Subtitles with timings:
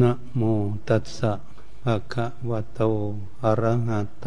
[0.00, 0.42] นะโม
[0.88, 1.32] ตัสสะ
[1.82, 2.80] ภะคะวะโต
[3.44, 4.26] อะระหะโต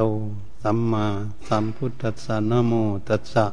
[0.61, 1.05] สัมมา
[1.47, 2.73] สัมพุทธัสสะนะโม
[3.07, 3.45] ตัสสะ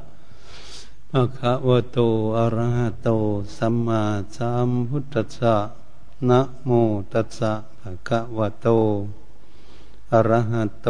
[1.11, 1.99] ภะคะวะโต
[2.37, 3.09] อะระหะโต
[3.57, 4.03] สัมมา
[4.37, 5.57] สัมพุทธัสสะ
[6.29, 6.71] นะโม
[7.13, 8.69] ตัสสะภะคะวะโต
[10.13, 10.89] อะระหะโต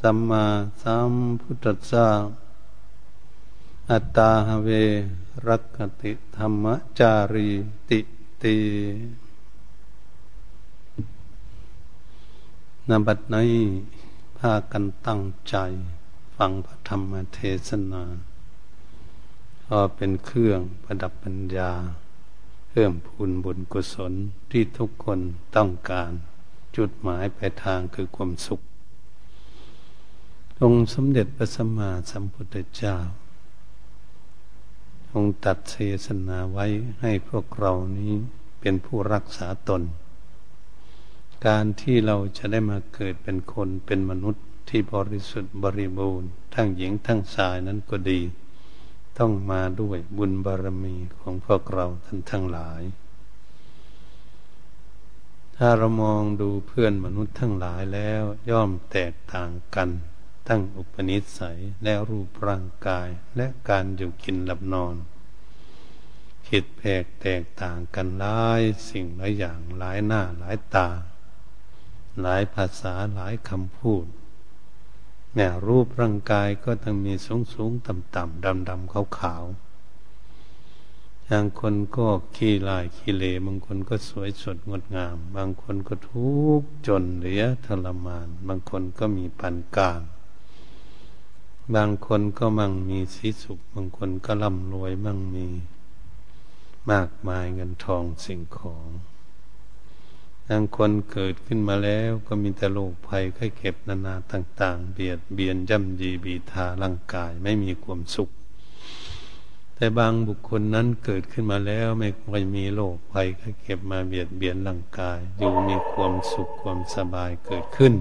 [0.00, 0.44] สัมมา
[0.82, 2.06] สัมพุทธัสสะ
[3.90, 4.30] อัตตา
[4.62, 4.68] เว
[5.46, 6.64] รักติธรรม
[6.98, 7.48] จารี
[7.88, 8.00] ติ
[8.42, 8.58] ติ
[12.88, 13.54] นบัดนี้
[14.38, 15.56] พากันตั้งใจ
[16.36, 18.02] ฟังพระธรรมเทศนา
[19.66, 21.72] ก็เป็นเครื่องประดับปัญญา
[22.68, 24.12] เพิ่มพูนบุญกุศล
[24.50, 25.20] ที่ทุกคน
[25.56, 26.10] ต้องการ
[26.76, 28.56] จุดหมายไปทางคือความสุ
[30.58, 32.96] ข องสมเด็จพระสัมมาสัมพุทธเจ้า
[35.12, 36.66] องตัดเทศนาไว้
[37.00, 38.12] ให้พวกเรานี้
[38.60, 39.82] เป็นผู้รักษาตน
[41.46, 48.20] การที่เราจะได้มาเกิดเป็นคนเป็นมนุษย์ที่บริสุทธิ์บริบูรณ์ ทั้งหญิงทั้งชายนั้นก็ดี
[49.18, 52.82] ต้องมาด้วยบุญบารมีของพวกเราท่านทั้งหลาย
[55.56, 59.90] ถ้าเรามองดูเพื่อนมนุษย์ทั้งหลายแล้วย่อมแตกต่างกัน
[60.48, 64.94] ตั้งอุปนิสัยและรูปร่างกายและการอยู่กินหลับนอน
[66.46, 70.88] ผิดแผกแตกต่างกันหลายสิ่งหลายอย่างหลายหน้าหลายตา
[72.20, 74.04] หลายภาษาหลายคำพูด
[75.34, 79.44] แม่รูปร่างกายก็ต้องมีสูงสูงต่ำต่ำดำดำขาวขาว
[81.26, 90.00] อย่างคนก็ขี้ลายขี้เลบางคนก็สวยสดงดงาม บางคนก็ทุกข์จนเหลือทรมาน บางคนก็มีปันกลาง
[91.74, 95.46] บางคนก็มั่งมีสีสุข บางคนก็ร่ำรวยมั่งมี
[96.90, 98.88] มากมายเงินทองสิ่งของ
[100.48, 108.30] บางคนเกิดขึ้นมาแล้วก็มีแต่โรคภัยไข้เก็บนานาต่าง ๆ เบียดเบียนย่ำยีบีทาร่างกายไม่มีความสุข
[109.76, 117.94] แต่บางบุคคลนั้นเกิดขึ้นมาแล้วไม่ค่อยมีโรคภัยไข้เก็บมาเบียดเบียนร่างกาย อยู่มีความสุขความสบายเกิดขึ้น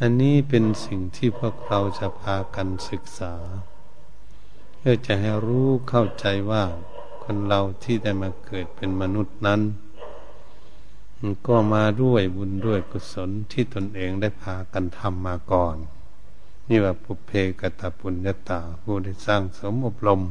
[0.00, 3.34] อันนี้เป็นสิ่งที่พวกเราจะพากันศึกษา
[4.76, 6.64] เพื่อจะให้รู้เข้าใจว่า
[7.22, 9.60] คนเราที่ได้มาเกิดเป็นมนุษย์นั้น
[11.46, 15.76] ก็มาด้วยบุญด้วยกุศลที่ตนเองได้พากันทำมาก่อน
[16.68, 17.30] นี่ว่าปุเพ
[17.60, 20.22] กตปุญญาตา ผู้ได้สร้างสมอบรม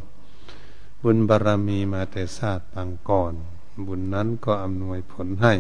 [1.03, 3.33] บุญบารรมีมาแต่ศาตร์ปางก่อน
[3.87, 5.53] บุญนั้นก็อำนวยผลให้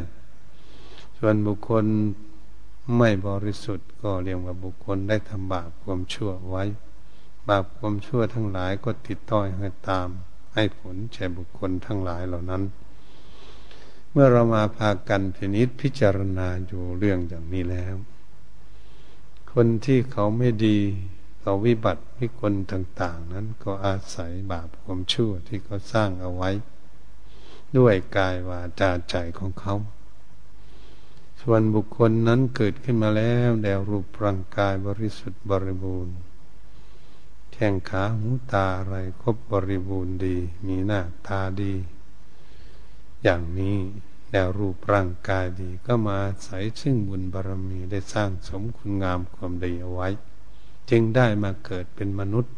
[1.17, 1.85] ส่วนบุคคล
[2.97, 6.63] ไม่บริสุทธิ์ก็เรียกว่าบุคคลได้ทำบาปความชั่วไว้
[7.49, 10.07] บาปความชั่วทั้งหลายก็ติดต่อยให้ตาม
[10.53, 12.63] ให้ผลแก่บุคคลทั้งหลายเหล่านั้น
[14.19, 17.95] มื่อเรามาพากันพินิษพิจารณาอยู่เรื่องอย่างนี้แล้ว
[19.51, 20.79] คนที่เขาไม่ดี
[21.39, 26.49] เขาวิบัติวิกลต่าง ๆ นั้นก็อาศัยบาปความชั่วที่เขาสร้างเอาไว้
[27.77, 29.75] ด้วยกายวาจาใจของเขา
[31.41, 36.15] ส่วนบุคคลนั้นเกิดขึ้นมาแล้วแดวรูปร่างกายบริสุทธิ์บริบูรณ์
[37.53, 41.73] แข้งขาหูตาอะไรครบบริบูรณ์ดี มีหน้าตาดี
[43.23, 43.77] อย่างนี้
[44.31, 50.09] แล้วรูปร่างกายดีก็มาใส่ซึ่งบุญบารรมีได้สร้างสมคุณงามความดีเอาไว้
[50.89, 52.53] จึงได้มาเกิดเป็นมนุษย์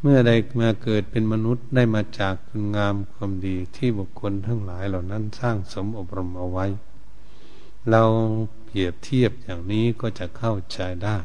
[0.00, 6.66] เมื่อได้มาเกิดเป็นมนุษย์ได้มาจากคุณงามความดีที่บุคคลทั้งหลายเหล่านั้นสร้างสมอบรมเอาไว้
[7.90, 8.02] เรา
[8.64, 11.18] เปรียบเทียบอย่างนี้ก็จะเข้าใจได้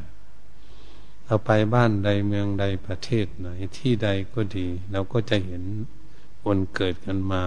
[1.24, 5.64] เราไปบ้านใดเมืองใดประเทศไหนที่ใดก็ดี เราก็จะเห็น
[6.42, 7.44] คนเกิดกันมา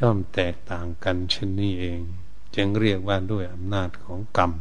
[0.00, 2.00] ย่อมแตกต่างกันเช่นนี้เอง
[2.54, 4.52] จึงเรียกว่าด้วยอำนาจของกรรม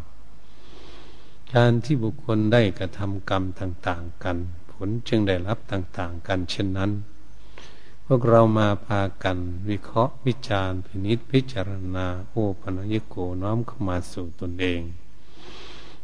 [1.54, 4.38] การที่บุคคลได้กระทำกรรมต่าง ๆ กัน
[4.72, 6.92] ผลจึงได้รับต่าง ๆ กันเช่นนั้น
[8.06, 9.38] พวกเรามาพากัน
[9.70, 14.82] วิเคราะห์วิจารณ์พินิษพิจารณาโอปัญญโกน้อมเข้ามาสู่ตนเอง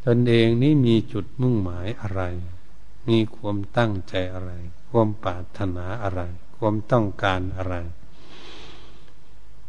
[0.06, 2.22] ตนเองนี่มีจุดมุ่งหมายอะไร
[3.08, 4.52] มีความตั้งใจอะไร
[4.90, 6.22] ความปรารถนาอะไร
[6.58, 7.76] ความต้องการอะไร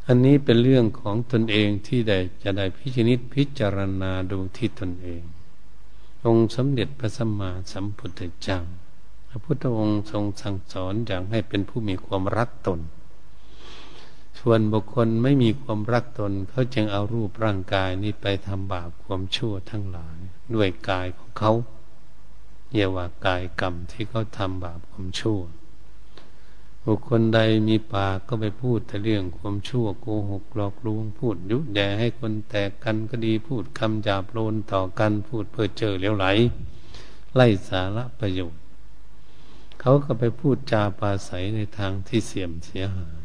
[0.08, 5.22] อันนี้เป็นเรื่องของตนเองที่ได้จะได้พิจนิตพิจารณาดูที่ตนเอง
[6.26, 8.60] องค์สมเด็จพระสัมมาสัมพุทธเจ้า
[9.28, 12.80] พระพุทธองค์ทรงสั่งสอนอย่างให้เป็นผู้มีความรักตน
[14.40, 20.18] ส่วนบุคคลไม่มีความรักตนเขาจึงเอารูปร่างกายนี้ไปทำบาปความชั่วทั้งหลาย
[20.54, 21.52] ด้วยกายของเขา
[22.72, 25.40] เยกว่ากายกรรมที่เขาทำบาปความชั่ว
[26.86, 36.26] บุคคลใดมีปากก็ไปพูดแต่เรื่องความชั่วโกหกหลอกลวงพูดยุแย่ให้คนแตกกันก็ดีพูดคำหยาบโลนต่อกันพูดเพื่อเจอเลี้ยวไหล
[37.34, 38.60] ไล่สาระประโยชน์
[39.80, 43.20] เขาก็ไปพูดจาปาศัยในทางที่เสื่อมเสียหาย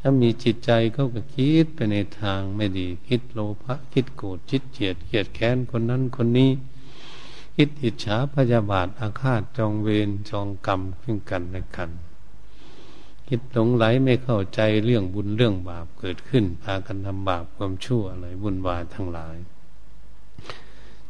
[0.00, 6.50] ถ้ามีจิตใจเขาก็คิดไปในทางไม่ดี คิดโลภะคิดโกรธคิดเกลียดเกลียดแค้นคนนั้นคนนี้
[7.56, 11.90] คิดอิจฉาพยาบาทอาฆาตจองเวรจองกรรมขึ้นกันและกัน
[13.32, 19.36] คิดหลงไหลไม่เข้าใจเรื่องบุญเรื่องบาปเกิดขึ้นพากันทำบาปความชั่วอะไรบุญวายทั้งหลาย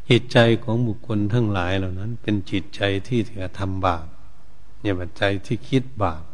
[0.08, 4.06] จิตใจของบุคคลทั้งหลายเหล่านั้น เป็นจิตใจที่ถือทำบาป
[4.80, 6.24] เนี่ยปัจจัยที่คิดบาป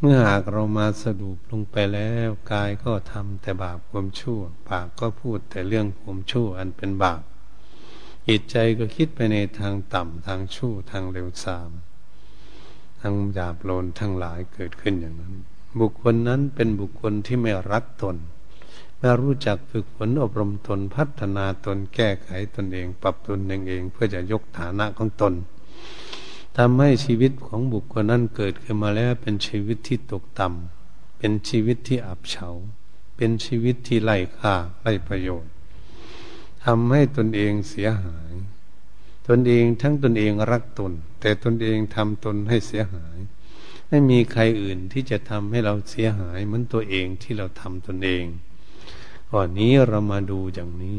[0.00, 7.22] เมื่อหากเรามาสรุปลงไปแล้วกายก็ทำแต่บาปความชั่ว ปากก็พูดแต่เรื่องความชั่วอันเป็นบาป
[8.28, 11.70] จิตใจก็คิดไปในทางต่ำทางชั่วทางเร็วสาม
[13.00, 15.34] ทั้งหยาบโลนทั้งหลายเกิดขึ้นอย่างนั้น
[15.80, 18.16] บุคคลนั้นเป็นบุคคลที่ไม่รักตน
[18.98, 25.34] ไม่รู้จักฝึกฝนอบรมตนพัฒนาตนแก้ไขตนเอง ปรับตนเองเอง เพื่อจะยกฐานะของตน
[26.56, 32.48] ทำให้ชีวิตของบุคคลนั้นเกิดขึ้นมาแล้วเป็นชีวิตที่ตกต่ำเป็นชีวิตที่อับเฉา
[33.16, 35.52] เป็นชีวิตที่ไร้ค่าไร้ประโยชน์
[36.64, 38.32] ทำให้ตนเองเสียหาย
[39.32, 43.18] ตนเองทั้งตนเองรักตน แต่ตนเองทำตนให้เสียหาย
[43.88, 48.24] ไม่มีใครอื่นที่จะทำให้เราเสียหายเหมือนตัวเองที่เราทำตนเอง
[49.32, 50.98] ก่อนนี้เรามาดูอย่างนี้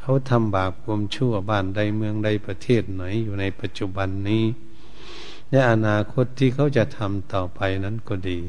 [0.00, 4.44] เขาทำบาปความชั่วบ้านใดเมืองใดประเทศไหนอยู่ในปัจจุบันนี้
[5.50, 8.40] ในอนาคตที่เขาจะทำต่อไปนั้นก็ดี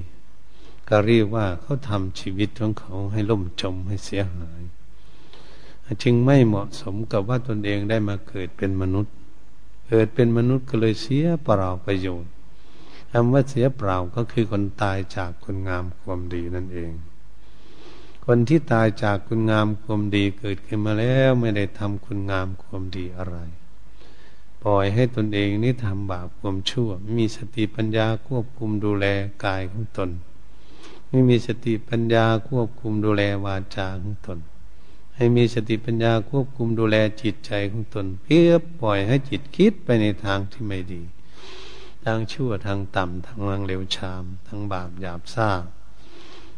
[0.90, 4.62] ก็เรียกว่าเขาทำชีวิตของเขาให้ล่มจมให้เสียหาย
[6.04, 9.14] จึงไม่เหมาะสมกับว่าตนเองได้มาเกิดเป็นมนุษย์
[9.88, 12.32] เกิดเป็นมนุษย์ก็เลยเสียเปล่าประโยชน์
[13.12, 16.92] คำว่าเสียเปล่าก็คือคนตายจากคุณงามความดีนั่นเอง
[18.26, 23.38] คนที่ตายจากคุณงามความดีเกิดขึ้นมาแล้วไม่ได้ทำคุณงามความดีอะไร
[24.64, 29.06] ปล่อยให้ตนเองนี่ทำบาปความชั่ว มีสติปัญญาควบคุมดูแล
[29.46, 30.10] กายของตน
[31.10, 34.40] ไม่มีสติปัญญาควบคุมดูแลวาจาของตน
[35.18, 38.50] ให้มีสติปัญญาควบคุมดูแลจิตใจของตน เพื่อ
[38.82, 41.02] ปล่อยให้จิตคิดไปในทางที่ไม่ดี
[42.06, 45.50] ทางชั่วทางต่ำทางรังเร็วชาม ทางบาปหยาบซ่า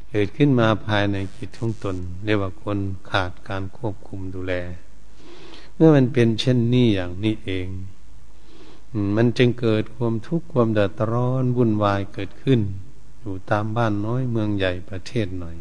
[0.09, 1.95] เกิดขึ้นมาภายในจิตของตน
[2.25, 2.77] เรียกว่าคน
[3.09, 4.53] ขาดการควบคุมดูแล
[5.75, 7.67] เมื่อมันเป็นเช่นนี้อย่างนี้เอง
[9.15, 12.59] มันจึงเกิดความทุกข์ความเดือดร้อนวุ่นวายเกิดขึ้น
[13.19, 15.57] อยู่ตามบ้านน้อยเมืองใหญ่ประเทศหน่อย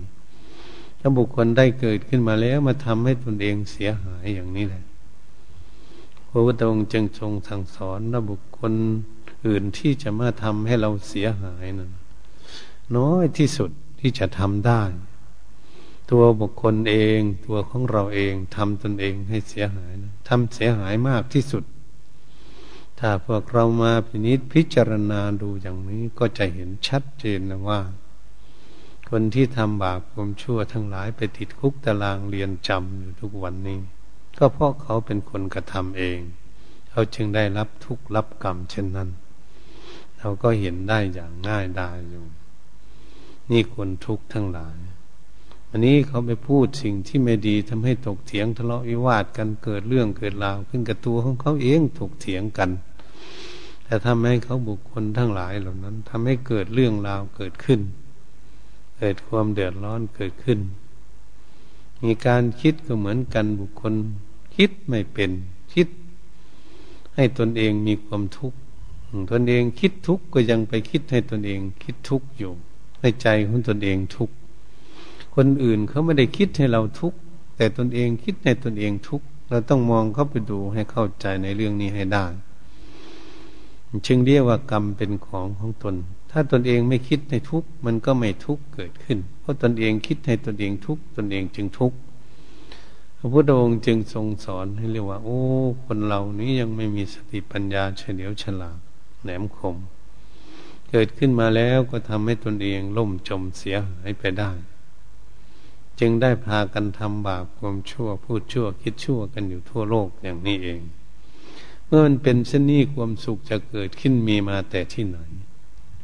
[1.00, 4.84] ถ้าบุคคลได้เกิดขึ้นมาแล้วมาทำให้ตนเองเสียหายอย่างนี้แหละ
[6.28, 8.72] พระพุทธองค์จึงทรงสั่งสอนว่าบุคคล
[9.46, 11.92] อื่นที่จะมาทำให้เราเสียหายนั้น
[12.96, 14.82] น้อยที่สุดที่จะทำได้
[16.10, 21.64] ตัวบุคคลเองตัวของเราเองทำตนเองให้เสียหายนะทำเสียหายมากที่สุด
[22.98, 27.80] ถ้าพวกเรามาพินิจพิจารณาดูอย่างนี้ก็จะเห็นชัดเจนนะว่า
[29.08, 33.78] คนที่ทำบาปความชั่วทั้งหลายไปติดคุกตารางเรียนจำอยู่ทุกวันนี้
[34.38, 36.18] ก็เพราะเขาเป็นคนกระทำเอง
[36.90, 39.08] เขาจึงได้รับทุกข์รับกรรมเช่นนั้น
[40.18, 42.24] เราก็เห็นได้อย่างง่ายดายอยู่
[43.50, 44.76] นี่คนทุกข์ทั้งหลาย
[45.68, 52.70] วันนี้เขาไปพูดสิ่งที่ไม่ดีทำให้ตกเถียงทะเลาะวิวาทกันเกิดเรื่องเกิดราวขึ้นกับตัวของเขาเองถกเถียงกัน
[53.84, 57.80] แต่ทำให้เขาบุคคลทั้งหลายเหล่านั้นทำให้เกิดเรื่องราวเกิดขึ้น
[58.98, 60.60] เกิดความเดือดร้อนเกิดขึ้น
[62.02, 63.94] มีการคิดก็เหมือนกันบุคคล
[64.56, 65.30] คิดไม่เป็น
[65.74, 65.88] คิด
[67.14, 68.58] ให้ตนเองมีความทุกข์
[69.30, 72.52] ตนเองคิดทุกข์ก็ยังไปคิดให้ตนเองคิดทุกข์อยู่
[73.00, 74.34] ให้ใจของตนเองทุกข์
[75.34, 77.18] คนอื่นเขาไม่ได้คิดให้เราทุกข์
[77.56, 82.26] แต่ตนเองคิดให้ตนเองทุกข์เราต้องมองเข้าไปดูให้เข้าใจในเรื่องนี้ให้ได้
[84.06, 85.94] จึงเรียกว่ากรรมเป็นของของตน
[86.30, 91.98] ถ้าตนเองไม่คิดในทุกข์มันก็ไม่ทุกข์เกิดขึ้น เพราะตนเองคิดให้ตนเองทุกข์ตนเองจึงทุกข์
[93.18, 95.40] พระพุทธองค์จึงทรงสอนให้เรียกว่า โอ้
[95.84, 98.78] คนเรานี้ยังไม่มีสติปัญญาเฉลียวฉลาด
[99.22, 99.76] แหลมคม
[100.90, 104.50] เกิดขึ้นมาแล้วก็ทำให้ตนเองล่มจมเสียหายไปได้
[106.00, 110.80] จึงได้พากันทำบาปความชั่ว พูดชั่วคิดชั่วกันอยู่ทั่วโลกอย่างนี้เอง
[111.86, 115.18] เมื่อมันเป็นเช่นนี้ความสุขจะเกิดขึ้นมีมาแต่ที่ไหน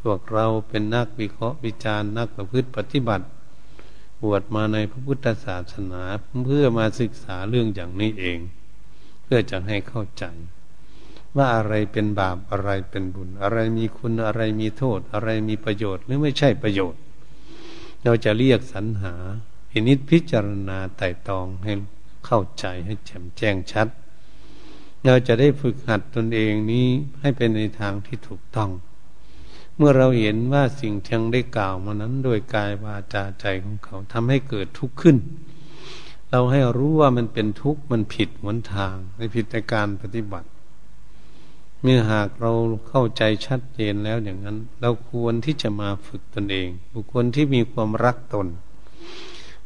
[0.05, 3.27] พวกเราเป็นนักวิเคราะห์วิจารณ์นักประพฤติปฏิบัติ
[4.23, 6.03] บวชมาในพระพุทธศาสนา
[6.45, 8.39] เพื่อมาศึกษาเรื่องอย่างนี้เอง
[9.23, 10.25] เพื่อจะให้เข้าใจ
[11.37, 17.01] ว่าอะไรเป็นบาปอะไรเป็นบุญ อะไรมีคุณอะไรมีโทษ อะไรมีประโยชน์ หรือไม่ใช่ประโยชน์
[18.05, 19.15] เราจะเรียกสรรหา
[19.71, 21.73] พินิษพิจารณาไต่ตองให้
[22.27, 23.89] เข้าใจให้แจ่มแจ้งชัด
[25.05, 26.87] เราจะได้ฝึกหัดตนเองนี้
[27.21, 28.71] ให้เป็นในทางที่ถูกต้อง
[29.77, 35.17] เมื่อเราเห็นว่าสิ่งที่ได้กล่าวมานั้นโดยกายวาจาใจของเขาทำให้เกิดทุกข์ขึ้น
[36.31, 40.49] เราให้รู้ว่ามันเป็นทุกข์มันผิดหนทางในผิดในการปฏิบัติ
[41.83, 42.53] เมื่อหากเรา
[42.89, 48.47] เข้าใจชัดเจนแล้วอย่างนั้น เราควรที่จะมาฝึกตนเอง บุคคลที่มีความรักตน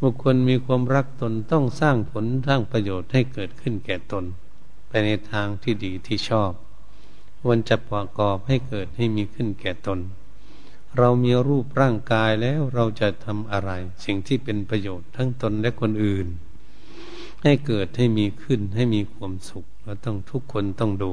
[0.02, 4.24] บุคคลมีความรักตนต้องสร้างผลสร้างประโยชน์ให้เกิดขึ้นแก่ตน
[4.88, 6.52] ไปในทางที่ดีที่ชอบ
[7.42, 10.00] ควรจะประกอบให้เกิดให้มีขึ้นแก่ตน
[10.98, 13.70] เรามีรูปร่างกายแล้วเราจะทำอะไร
[14.04, 16.26] สิ่งที่เป็นประโยชน์ทั้งตนและคนอื่น
[17.42, 21.12] ให้เกิดให้มีขึ้นให้มีความสุขเราต้องทุกคนต้องดู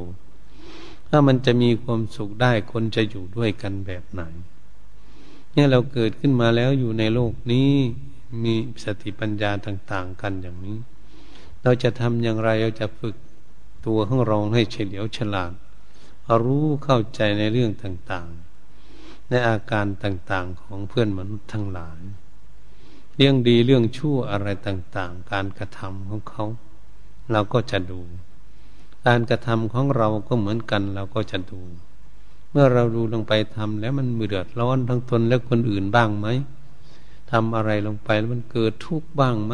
[1.09, 4.21] ถ้ามันจะมีความสุขได้คนจะอยู่ด้วยกันแบบไหน
[5.53, 7.69] เนี่ยเราเกิดขึ้นมาแล้วอยู่ในโลกนี้
[8.43, 8.53] มี
[8.83, 10.77] สติปัญญาต่าง ๆ กันอย่างนี้
[11.63, 13.15] เราจะทำอย่างไรเราจะฝึก
[13.85, 15.51] ตัวของเราให้เฉลียวฉลาด
[16.43, 21.99] รู้เข้าใจในเรื่องต่างๆ ในอาการต่างๆของเพื่อนมนุษย์ทั้งหลาย
[23.15, 26.45] เรื่องดีเรื่องชั่วอะไรต่างๆ การกระทำของเขา
[27.31, 27.99] เราก็จะดู
[29.07, 31.59] การกระทำของเราก็เหมือนกันเราก็จะดู
[32.51, 36.27] เมื่อเราดูลงไปทำแล้วมันมือเดือดร้อนทั้งตนและคนอื่นบ้างไหม
[37.31, 39.53] ทำอะไรลงไปแล้วมันเกิดทุกข์บ้างไหม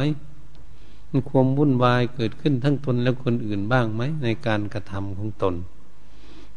[1.10, 5.56] มันความวุ่นวายเกิดขึ้นทั้งตนและคนอื่นบ้างไหมในการกระทำของตน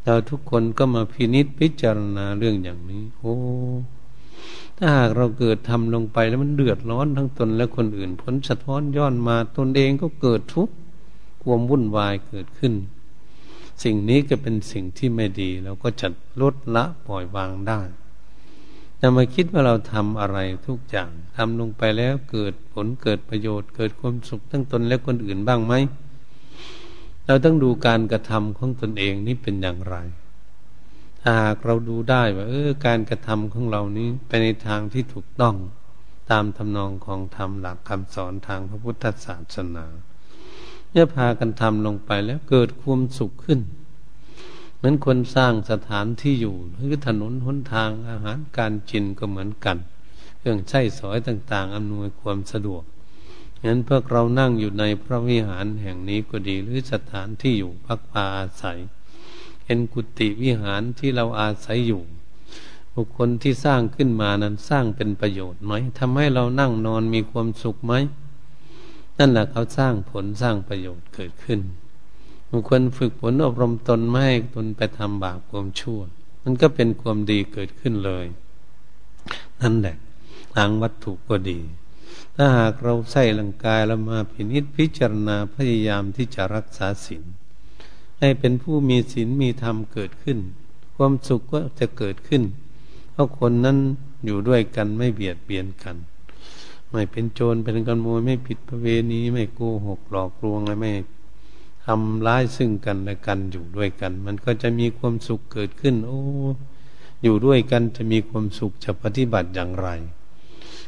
[0.05, 3.35] เราทุกคนก็มาพินิษพิจารณาเรื่องอย่างนี้ โอ้
[4.77, 10.73] ถ้าหากเราเกิดทำลงไปแล้วมันเดือดร้อนทั้งตนและคนอื่น ผลสะท้อนย้อนมาตนเองก็เกิดทุกข์
[11.43, 12.73] ความวุ่นวายเกิดขึ้น
[13.83, 16.07] สิ่งนี้ก็เป็นสิ่งที่ไม่ดีเราก็จะ
[16.41, 17.79] ลดละปล่อยวางได้
[18.99, 25.73] จะมาคิดว่าเราทำอะไรทุกอย่างทำลงไปแล้วเกิดผลเกิดประโยชน์ เกิดความสุขทั้งตนและคนอื่นบ้างไหม
[27.27, 29.95] เราต้องดูการกระทำของตนเองนี่เป็นอย่างไร
[31.27, 35.55] หากเราดูได้ว่าเออการกระทำของเรานี้ไปในทางที่ถูกต้อง
[36.31, 39.85] ตามทำนองของธรรมหลักคำสอนทางพระพุทธศาสนา
[40.91, 43.59] เมื่อพากันทำลงไปแล้วเกิดความสุขขึ้น
[44.75, 49.77] เหมือนคนสร้างสถานที่อยู่หรือถนนหนทางอาหารการกินก็เหมือนกัน
[50.39, 52.83] เครื่องใช้สอยต่าง ๆอำนวยความสะดวก
[53.65, 58.79] งั้นพวกเรานั่งอยู่ในพระวิหารแห่งนี้ก็ดีหรือสถานที่อยู่พักพาอาศัย
[59.65, 62.01] เห็นกุฏิวิหารที่เราอาศัยอยู่
[62.93, 67.93] บุคคลที่สร้างขึ้นมานั้นสร้างเป็นประโยชน์ไหมทำให้เรานั่งนอนมีความสุขไหม
[69.17, 71.59] นั่นแหละเขาสร้างผลสร้างประโยชน์เกิดขึ้น
[72.51, 75.99] บุคคลฝึกฝนอบรมตนไม่ให้ตนไปทำบาปความชั่ว
[76.43, 78.25] มันก็เป็นความดีเกิดขึ้นเลย
[79.61, 79.95] นั่นแหละ
[80.55, 81.59] ทางวัตถุก็ดี
[82.35, 87.23] ถ้าหากเราใส่ร่างกายเรามาพินิษพิจารณาพยายามที่จะรักษาศีล
[88.19, 90.39] ให้เป็นผู้มีศีลมีธรรมเกิดขึ้น
[90.95, 92.43] ความสุขก็จะเกิดขึ้น
[93.11, 93.77] เพราะคนนั้น
[94.25, 95.95] อยู่ด้วยกันไม่เบียดเบียนกัน
[96.91, 100.91] ไม่เป็นโจรเป็นกันโมยไม่ผิดประเวณีไม่โกหกหลอกลวงอะไรไม่
[101.85, 106.21] ทำร้ายซึ่งกันและกันอยู่ด้วยกัน มันก็จะมีความสุขเกิดขึ้น โอ้
[107.23, 109.89] อยู่ด้วยกันจะมีความสุขจะปฏิบัติอย่างไร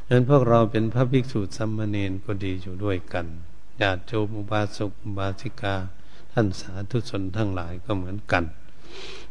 [0.10, 3.26] นั้นพวกเราเป็นพระภิกษุสัมมาเนนก็ดีอยู่ด้วยกัน
[3.82, 5.76] ญาติโยมอุบาสกอุบาสิกา
[6.34, 8.44] ท่านสาธุชนทั้งหลายก็เหมือนกัน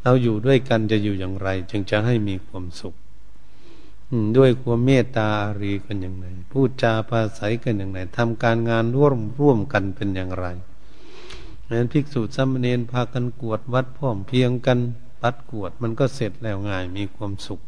[0.03, 2.95] เราอยู่ด้วยกันจะอยู่อย่างไร จึงจะให้มีความสุข
[4.37, 10.47] ด้วยความเมตตาอารีกันอย่างไรพูดจาภาศัยกันอย่างไรทำการงานร่วมร่วมกันเป็นอย่างไร
[11.71, 14.79] นั้นภิกษุสามเณรพากันกวดวัดพร้อมเพียงกัน
[15.23, 17.61] ปัดกวดมันก็เสร็จแล้วง่ายมีความสุข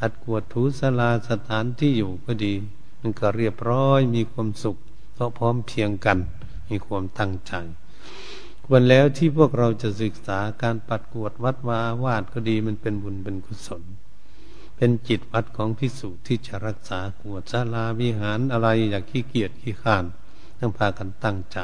[0.00, 2.52] อัดกวดถูสลาสถานที่อยู่ก็ดี
[3.00, 4.76] มันก็เรียบร้อยมีความสุข
[5.14, 6.18] เพราะพร้อมเพียงกัน
[6.70, 7.52] มีความตั้งใจ
[8.70, 13.82] วันแล้วที่พวกเราจะศึกษาการปัดกวดวัดวาวาดก็ดีมันเป็นบุญเป็นกุศล
[14.76, 20.04] เป็นจิตวัดของพิสูจน์ที่จะรักษากวดศาลาวิหารอะไรอยากขี้เกียจขี้ข้าน
[20.58, 21.58] ต้องพากันตั้งใจ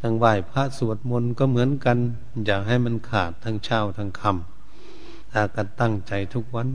[0.00, 1.98] ทั้งไหว้พระสวดมนต์ก็เหมือนกัน
[2.44, 6.68] อย่าให้มันขาดทั้งเช้าทั้งคำากันตั้งใจทุกวัน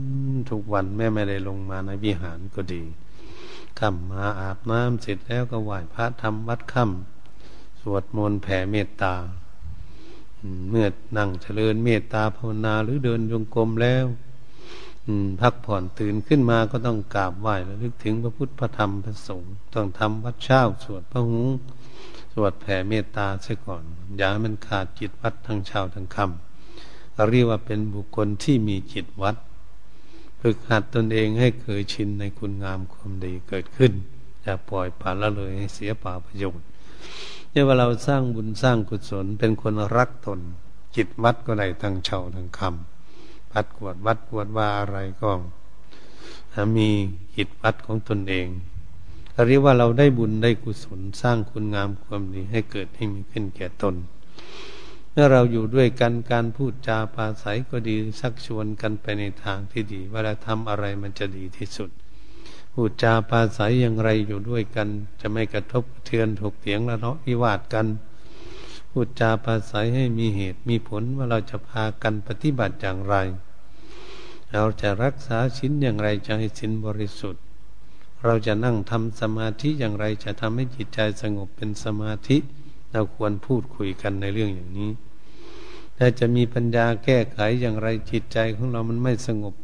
[0.50, 2.82] ทุกวันแม่ไม่ได้ลงมาในวิหารก็ดี
[3.78, 9.14] ค่ำมาอาบน้ำเสร็จแล้วก็ไหว้พระทำวัดค่ำสวดมนต์แผ่เมตตา
[10.70, 14.06] เมื่อนั่งเจริญเมตตาภาวนาหรือเดินยงกรมแล้ว
[15.40, 21.48] พักผ่อนตื่นขึ้นมาก็ต้องกราบไหว้และลึกถึงพระพุทธพระธรรมพระสงฆ์ต้องทำวัดเช้าสวดพระหุง
[22.32, 23.84] สวดแผ่เมตตาเสียก่อน
[24.16, 26.24] อย่าให้มันขาดจิตวัดทั้งเช้าทั้งค่
[27.30, 29.36] เรียกว่าเป็นบุคคลที่มีจิตวัด
[30.40, 33.92] ฝึกหัดตนเองให้เคยชินในคุณงามความดีเกิดขึ้น
[34.42, 36.66] อย่าปล่อยปละละเลยให้เสียป่าประโยชน์
[37.50, 40.40] เนี่ยว่าเราสร้างบุญสร้างกุศลเป็นคนรักตน
[40.96, 45.30] จิตวัดก็ได้ทั้งเช่าทั้งคำพัดกวดวัดกวดว่าอะไรก็
[46.76, 46.88] มี
[47.36, 48.46] จิตวัดของตนเอง
[49.46, 53.94] เรียกว่าเราได้บุญได้กุศลสร้างคุณงามความดีให้เกิดให้มีขึ้นแก่ตน
[55.16, 61.90] เมื่อเราอยู่ด้วยกันการพูดจาปาศัยก็ดีสักชวนกันไปในทางที่ดีเวลาทำอะไรมันจะดีที่สุด
[62.72, 64.88] พูดจาปาศัยอย่างไรอยู่ด้วยกัน
[65.20, 67.86] จะไม่กระทบเทือนถกเถียงละเนาะวิวาทกัน
[68.90, 73.16] พูดจาปาศัยให้มีเหตุมีผลว่าเราจะพากันปฏิบัติอย่างไร
[74.52, 77.42] เราจะรักษาชิ้นอย่างไรจะให้สินบริสุทธิ์
[78.24, 82.38] เราจะนั่งทำสมาธิอย่างไรจะทำให้จิตใจสงบเป็นสมาธิ
[82.94, 84.90] เราควรพูดคุยกันในเรื่องอย่างนี้
[85.98, 89.54] ถ้าจะมีปัญญาแก้ไขอย่างไรจิตใจของเรามันไม่สงบ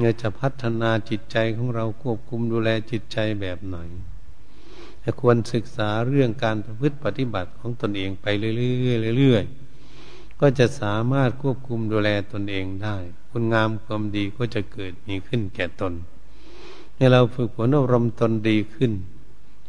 [0.00, 3.76] เราจะพัฒนาจิตใจของเราควบคุมดูแลจิตใจแบบไหน
[5.20, 8.50] ควรศึกษาเรื่องการประพฤติปฏิบัติของตนเองไปเรื่
[9.12, 12.96] อยๆเรื่อยๆก็จะสามารถควบคุมดูแลตนเองได้
[13.30, 15.92] คุณงามความดีก็จะเกิดมีขึ้นแก่ตน
[16.96, 18.92] ให้เราฝึกฝนอบรมตนดีขึ้น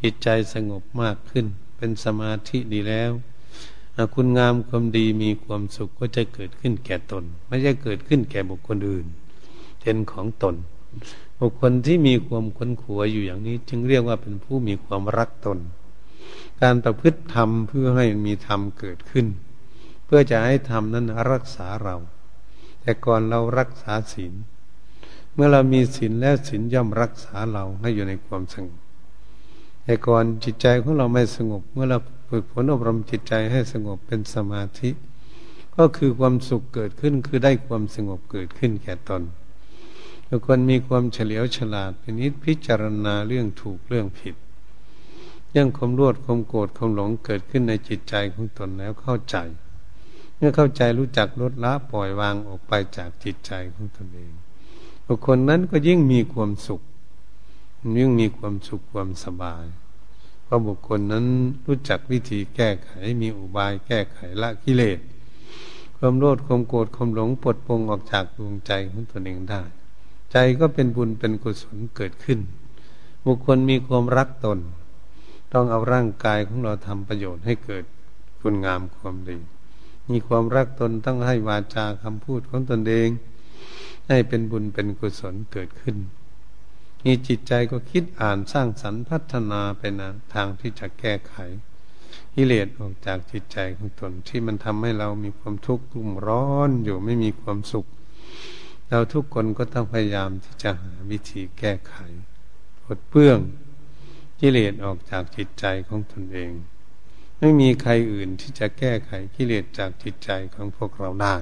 [0.02, 1.46] จิตใจสงบมากขึ้น
[1.76, 3.12] เป็นสมาธิดีแล้ว
[4.14, 9.06] คุณงามความดีมีความสุขก็จะเกิดขึ้นแก่ตน ไม่ใช่เกิดขึ้นแก่บุคคลอื่น
[9.80, 10.54] เป็นของตน
[11.40, 15.58] บุคคลที่มีความค้นขัวอยู่อย่างนี้ จึงเรียกว่าเป็นผู้มีความรักตน
[16.62, 19.26] การประพฤติธรรมเพื่อให้มีธรรมเกิดขึ้น
[20.04, 21.96] เพื่อจะให้ธรรมนั้นรักษาเรา
[22.80, 24.34] แต่ก่อนเรารักษาศีล
[25.34, 28.85] เมื่อเรามีศีลแล้วศีลย่อมรักษาเราให้อยู่ในความสงบ
[29.86, 34.90] แต่ก่อนจิตใจของเราไม่สงบ เมื่อเราฝึกฝนอบรมจิตใจให้สงบเป็นสมาธิ
[35.76, 39.22] ก็คือความสุขเกิดขึ้นคือได้ความสงบเกิดขึ้นแก่ตน
[40.28, 44.34] ทุกคนมีความเฉลียวฉลาดพินิจพิจารณาเรื่องถูกเรื่องผิด
[45.56, 49.36] ยังความรวดความโกรธความหลงเกิดขึ้นในจิตใจของตนแล้วเข้าใจ
[50.36, 54.32] เมื่อเข้าใจรู้จักลดละปล่อยวางออกไปจากจิตใจของตนเอง
[55.06, 56.82] บุคคลนั้นก็ยิ่งมีความสุข
[57.98, 59.64] ยิ่งมีความสุขความสบาย
[60.44, 61.26] เพราะบุคคลนั้น
[61.66, 62.90] รู้จักวิธีแก้ไข
[63.22, 64.98] มีอุบายแก้ไขละกิเลส
[65.96, 69.62] ความโลภความโกรธความหลงปลดปลงออกจากดวงใจของตนเองได้
[70.32, 72.38] ใจก็เป็นบุญเป็นกุศลเกิดขึ้น
[73.26, 74.58] บุคคลมีความรักตน
[75.52, 77.84] ต้องเอาร่างกายของเราทำประโยชน์ให้เกิด
[78.40, 79.36] คุณงามความดี
[80.10, 83.08] มีความรักตนต้องให้วาจาคำพูดของตนเอง
[84.08, 85.96] ให้เป็นบุญเป็นกุศลเกิดขึ้น
[87.08, 91.34] มีจิตใจก็คิดอ่านสร้างสรรค์พัฒนาไปนะทางที่จะแก้ไข
[92.34, 97.86] กิเลสออกจากจิตใจของตนที่มันทำให้เรามีความทุกข์รุ่มร้อนอยู่ไม่มีความสุข
[98.88, 101.94] เราทุกคนก็ต้องพยายามที่จะหาวิธีแก้ไข
[102.82, 103.38] ปลดเปื้อง
[104.40, 106.52] กิเลสออกจากจิตใจของตนเอง
[107.38, 111.36] ไม่มีใครอื่นที่จะแก้ไขกิเลสจากจิตใจของพวกเราได้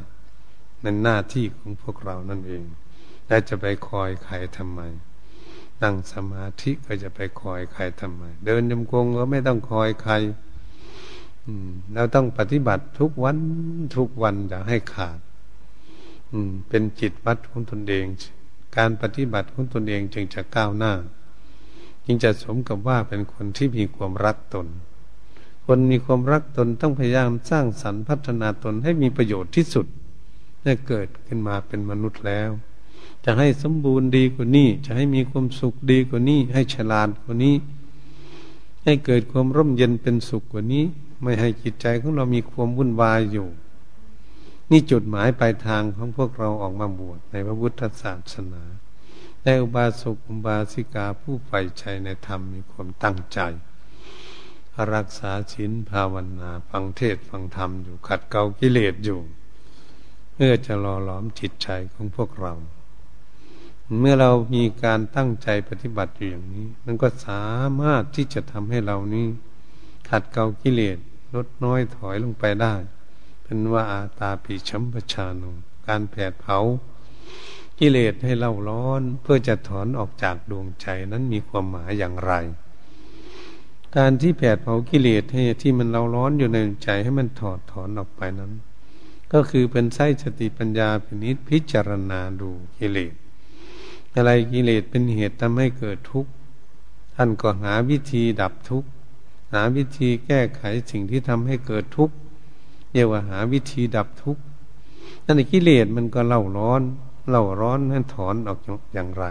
[0.84, 2.64] นั่นหน้าที่ของพวกเรานั่นเอง
[3.28, 4.82] แล้วจะไปคอยใครทำไม
[5.82, 10.14] นั่งสมาธิก็จะไปคอยใครทำไม เดินยมกงก็ไม่ต้องคอยใคร
[11.94, 13.38] เราต้องปฏิบัติทุกวัน
[13.96, 15.18] ทุกวันอย่าให้ขาด
[16.32, 18.06] อืเป็นจิตวัดของตนเอง
[18.76, 20.92] การปฏิบัติของตนเองจึงจะก้าวหน้า
[22.04, 24.66] จึงจะสมกับว่าเป็นคนที่มีความรักตน
[25.66, 29.86] คนมีความรักตนต้องพยายามสร้างสรรค์พัฒนาตนให้มีประโยชน์ที่สุด
[30.64, 32.50] ได้เกิดขึ้นมาเป็นมนุษย์แล้ว
[33.24, 37.54] จะให้สมบูรณ์ดีกว่านี้ จะให้มีความสุขดีกว่านี้ ให้ฉลาดกว่านี้
[38.84, 40.84] ให้เกิดความร่มเย็นเป็นสุขกว่านี้
[41.22, 43.48] ไม่ให้จิตใจของเรามีความวุ่นวายอยู่
[44.70, 48.62] นี่จุดหมายปลายทางของพวกเราออกมาบวชในพระพุทธศาสนา
[49.42, 53.38] แต่อุบาสกอุบาสิกาผู้ใฝ่ใจในธรรมมีความตั้งใจ
[54.94, 59.20] รักษาศีลภาวนาฟังเทศฟังธรรมอยู่ขัดเกลากิเลสอยู่
[60.32, 62.54] เพื่อจะรอหลอมจิตใจของพวกเรา
[63.98, 67.44] เมื่อเรามีการตั้งใจปฏิบัติอยู่อย่างนี้ มันก็สา
[67.80, 69.26] มารถที่จะทำให้เรานี้
[70.08, 70.98] ขัดเกลากิเลส
[71.34, 72.74] ลดน้อยถอยลงไปได้
[73.42, 75.50] เป็นว่าอาตาปีชัมปชานุ
[75.86, 76.58] การแผดเผา
[77.78, 82.32] กิเลสให้เราร้อนเพื่อจะถอนออกจากดวงใจนั้นมีความหมายอย่างไร
[83.96, 88.52] การที่แผดเผากิเลสให้ที่มันเราร้อนอยู่ในใจให้มันถอดถอนออกไปนั้น
[89.32, 93.14] ก็คือเป็นไส้สติปัญญาพินิษพิจารณาดูกิเลส
[94.14, 96.30] อะไรกิเลสเป็นเหตุทำให้เกิดทุกข์
[97.16, 98.88] ท่านก็หาวิธีดับทุกข์
[99.52, 102.14] หาวิธีแก้ไขสิ่งที่ทำให้เกิดทุกข์
[102.92, 104.42] เรียกว่าหาวิธีดับทุกข์
[105.24, 106.82] นั่นกิเลสมันก็เล่าร้อน
[107.28, 108.58] เล่าร้อนนั้นถอนออก
[108.94, 109.24] อย่างไร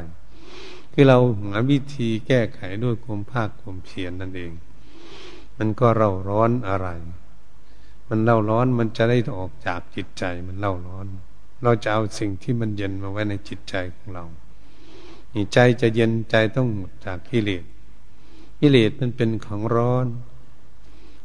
[0.94, 4.52] คือเราหาวิธีแก้ไขด้วยความพากความเพียรนั่นเอง
[5.58, 6.88] มันก็เร่าร้อนอะไร
[8.10, 11.06] มันเร่าร้อนมันจะได้ออกจากจิตใจมันเร่าร้อน
[11.64, 14.26] เราจะเอาสิ่งที่มันเย็นมาไว้ในจิตใจของเรา
[15.34, 17.64] นี่ใจจะเย็นใจต้องหมดจากกิเลส
[18.60, 20.08] กิเลสมันเป็นของร้อน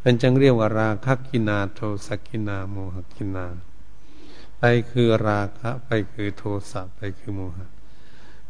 [0.03, 3.47] มันจึงเรียกว่าราคัคคินาโทสัคคินาโมหัคคินา
[4.59, 7.67] ไปคือราคะไปคือโทสะไปคือโมหะ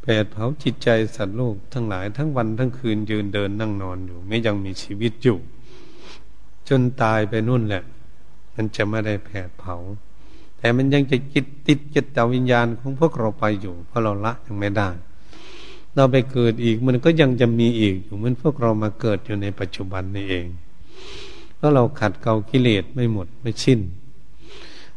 [0.00, 5.38] แผดเผาจิตใจสัตว์โลกทั้งหลายทั้งวันทั้งคืนยืนเดินนั่งนอนอยู่ ไม่ยังมีชีวิตอยู่
[6.68, 7.82] จนตายไปนู่นแหละ
[8.54, 9.76] มันจะไม่ได้แผดเผา
[10.58, 14.88] แต่มันยังจะจิตติดจิตวิญญาณของพวกเราไปอยู่ เพราะเราละยังไม่ได้
[15.98, 20.46] เราไปเกิดอีก มันก็ยังจะมีอีกอยู่เหมือนพวกเรามาเกิดอยู่ในปัจจุบันนี่เอง
[21.56, 23.80] เพราะเราขัดเกลากิเลสไม่หมดไม่สิ้น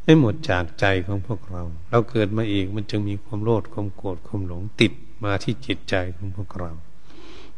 [0.03, 6.71] ไม่หมดจากใจของพวกเรา เราเกิดมาอีกมันจึงมีความโลภความโกรธความหลงติดมาที่จิตใจของพวกเรา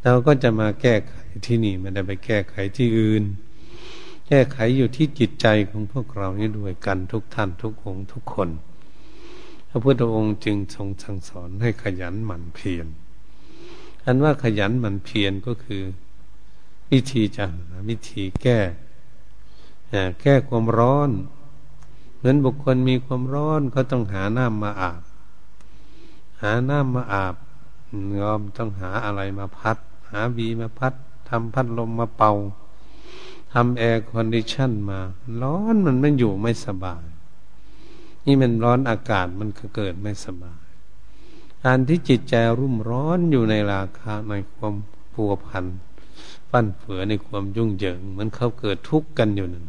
[0.03, 1.13] เราก็จะมาแก้ไข
[1.45, 3.23] ที่นี่ไม่ได้ไปแก้ไขที่อื่น
[4.27, 8.49] แก้ไขอยู่ที่จิตใจของพวกเรานี่ด้วยกันทุกท่านทุกองค์ทุกคน
[9.69, 12.87] พระพุทธองค์จึงทรงสั่งสอนให้ขยันหมั่นเพียร
[14.05, 15.83] อันว่าขยันหมั่นเพียรก็คือ
[16.91, 17.45] วิธีจะ
[17.89, 18.59] วิธีแก้
[20.21, 21.09] แก้ความร้อน
[22.17, 25.01] เหมือนบุคคลมีความร้อนก็ต้องหาน้ำมาอาบ
[26.41, 27.35] หาน้ำมาอาบ
[28.19, 29.77] ย่อมต้องหาอะไรมาพัด
[30.11, 30.93] หาวีมาพัด
[31.29, 32.33] ทำพัดลมมาเป่า
[33.53, 34.99] ทำ air condition มา
[35.41, 37.05] ร้อนมันไม่อยู่ไม่สบาย
[38.25, 40.62] นี่มันร้อนอากาศมันก็เกิดไม่สบาย
[41.65, 44.73] การที่จิตใจรุ่มร้อนอยู่ในราคาในความ
[45.13, 45.65] ผัวพัน
[46.49, 49.65] ฟั่นเฟือในความยุ่งเหยิงมันเขาเกิดทุกข์กันอยู่นั่น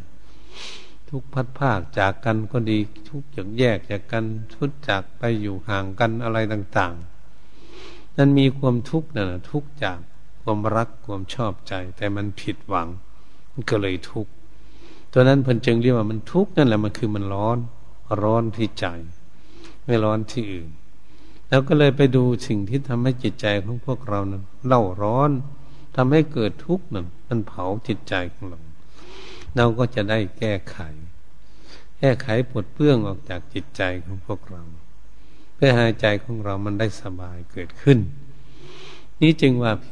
[1.09, 2.77] ทุกพัดภาคจากกันก็ดี
[3.09, 6.93] ทุกอย่างแยกจากกันทุดจากไปอยู่ห่างกันอะไรต่าง
[7.55, 9.99] ๆ นั่นมีความทุกข์นั่นทุกจาก
[10.41, 12.87] ความรักความชอบใจ แต่มันผิดหวัง
[13.51, 14.31] มันก็เลยทุกข์
[15.11, 17.57] ตัวนั้นเพิ่นจึงเรียกว่ามันทุกข์นั่นแหละมันคือมันร้อน
[18.21, 18.85] ร้อนที่ใจ
[19.85, 20.69] ไม่ร้อนที่อื่น
[21.49, 25.31] แล้วก็เลยไปดูสิ่งที่ทำให้จิตใจของพวกเรานั้นเล่าร้อน
[25.95, 28.61] ทำให้เกิดทุกข์นั่นมันเผาจิตใจของเรา
[29.55, 30.77] เราก็จะได้แก้ไข
[31.99, 34.63] แก้ไขปลดเปลื้องออกจากจิตใจของพวกเรา
[35.55, 37.99] เพื่อให้ใจของเรามันได้สบายเกิดขึ้น
[39.21, 39.85] นี่จึงว่าพ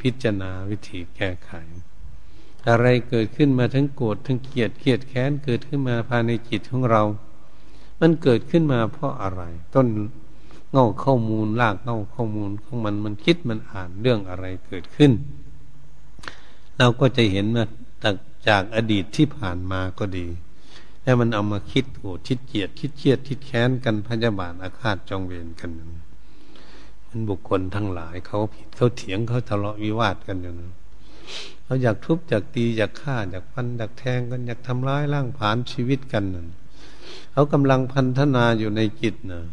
[0.00, 1.52] พิจารณาวิธีแก้ไข
[2.68, 7.02] อะไรเกิดขึ้นมาทั้งโกรธทั้งเกลียดเกลียดแค้นเกิดขึ้นมาภายในจิตของเรา
[8.00, 9.42] มันเกิดขึ้นมาเพราะอะไร
[9.74, 9.86] ต้น
[10.74, 15.12] เงาข้อมูลลากเงาข้อมูลของมันมันคิดมันอ่านเรื่องอะไรเกิดขึ้น
[16.78, 17.64] เราก็จะเห็นมา
[18.48, 20.26] จากอดีตที่ผ่านมาก็ดี
[21.02, 25.70] แล้วมันเอามาคิดโกรธคิดเกลียดคิดเครียดคิดแค้นกันพยาบาทอาฆาตจองเวรกัน
[27.08, 30.72] มันบุคคลทั้งหลายเขาผิดเขาเถียงเขาทะเลาะวิวาทกันอยู่นั้น
[31.64, 36.48] เขาอยากทุบอยากตีอยากฆ่าอยากฟันอยากแทงกันอยากทำร้ายร่างผานชีวิตกันนั่น
[37.32, 39.44] เขากำลังพันธนาอยู่ในจิตนะ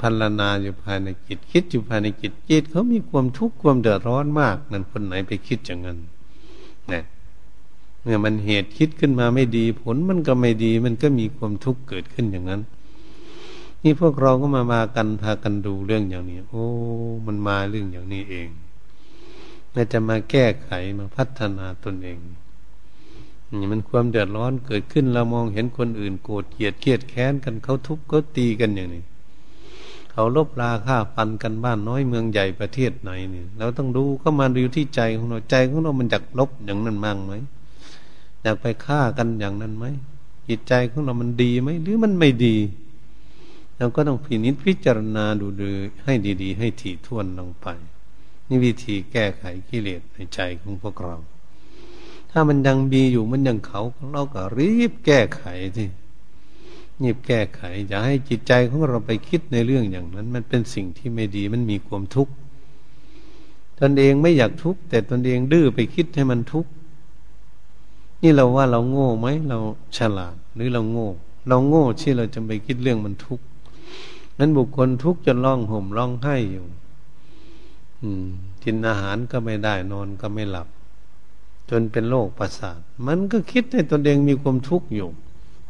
[0.00, 5.98] พันลนาอยู่ภายในจิตคิดอยู่ภายในจิตจิตเขามีความทุกข์ความเดือดร้อนมาก นั่นคนไหนไปคิดอย่างนั้น
[6.88, 7.02] เนี่ย
[8.02, 12.62] เมื่อมันเหตุคิดขึ้นมาไม่ดี ผลมันก็ไม่ดี มันก็มีความทุกข์เกิดขึ้นอย่างนั้น
[13.82, 16.64] นี่พวกเราก็มามากันพากันดูเรื่องอย่างนี้ โอ้
[17.26, 18.48] มันมาเรื่องอย่างนี้เอง
[19.74, 22.18] น่าจะมาแก้ไขมาพัฒนาตนเอง
[23.60, 29.02] นี่มันความเดือดร้อนเกิดขึ้นเรามองเห็นคนอื่นโกรธเกลียดเกลียดแค้นกันเขาทุบเขาตีกันอย่างนี้
[30.20, 37.34] เขาลบราค่าฟันกันบ้านน้อยเมืองใหญ่ประเทศไหนนี่เราต้องดูก็มาดูที่ใจของเราใจของเรามันอยากลบอย่างนั้นมั่งไหม
[38.42, 39.84] อยากไปฆ่ากันอย่างนั้นไหม
[40.48, 42.56] จิตใจของเรามันดีไหมหรือมันไม่ดี
[43.78, 45.68] เราก็ต้องพินิจพิจารณาดูดู
[46.04, 47.66] ให้ดี ๆ ให้ถี่ถ้วนลงไป
[48.48, 51.16] นี่วิธีแก้ไขกิเลสในใจของพวกเรา
[52.30, 53.80] ถ้ามันยังมีอยู่มันยังเขา
[54.12, 55.44] เราก็รีบแก้ไข
[55.76, 55.88] ที่
[57.02, 62.32] นีบแก้ไข อย่าให้จิตใจของเราไปคิดในเรื่องอย่างนั้น มันเป็นสิ่งที่ไม่ดีมันมีความทุกข์
[63.80, 66.70] ตนเองไม่อยากทุกข์แต่ตนเองดื้อไปคิดให้มันทุกข์
[68.22, 69.58] นี่เราว่าเราโง่ไหมเรา
[69.96, 71.08] ฉลาดหรือเราโง่
[71.48, 73.44] เราโง่ที่เราจะไปคิดเรื่องมันทุกข์
[74.38, 76.66] นั้นบุคคลทุกข์จนร้องห่มร้องไห้อยู่
[78.02, 78.26] อืม
[78.62, 80.68] กินอาหารก็ไม่ได้นอนก็ไม่หลับ
[81.70, 85.08] จนเป็นโรคประสาทมันก็คิดให้ตนเองมีความทุกข์อยู่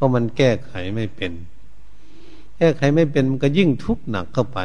[0.00, 1.32] ราะมันแก้ไขไม่เป็น
[2.58, 4.58] แก้ไขไม่เป็นมันก็ยิ่งทุกข์หนักเข้าไป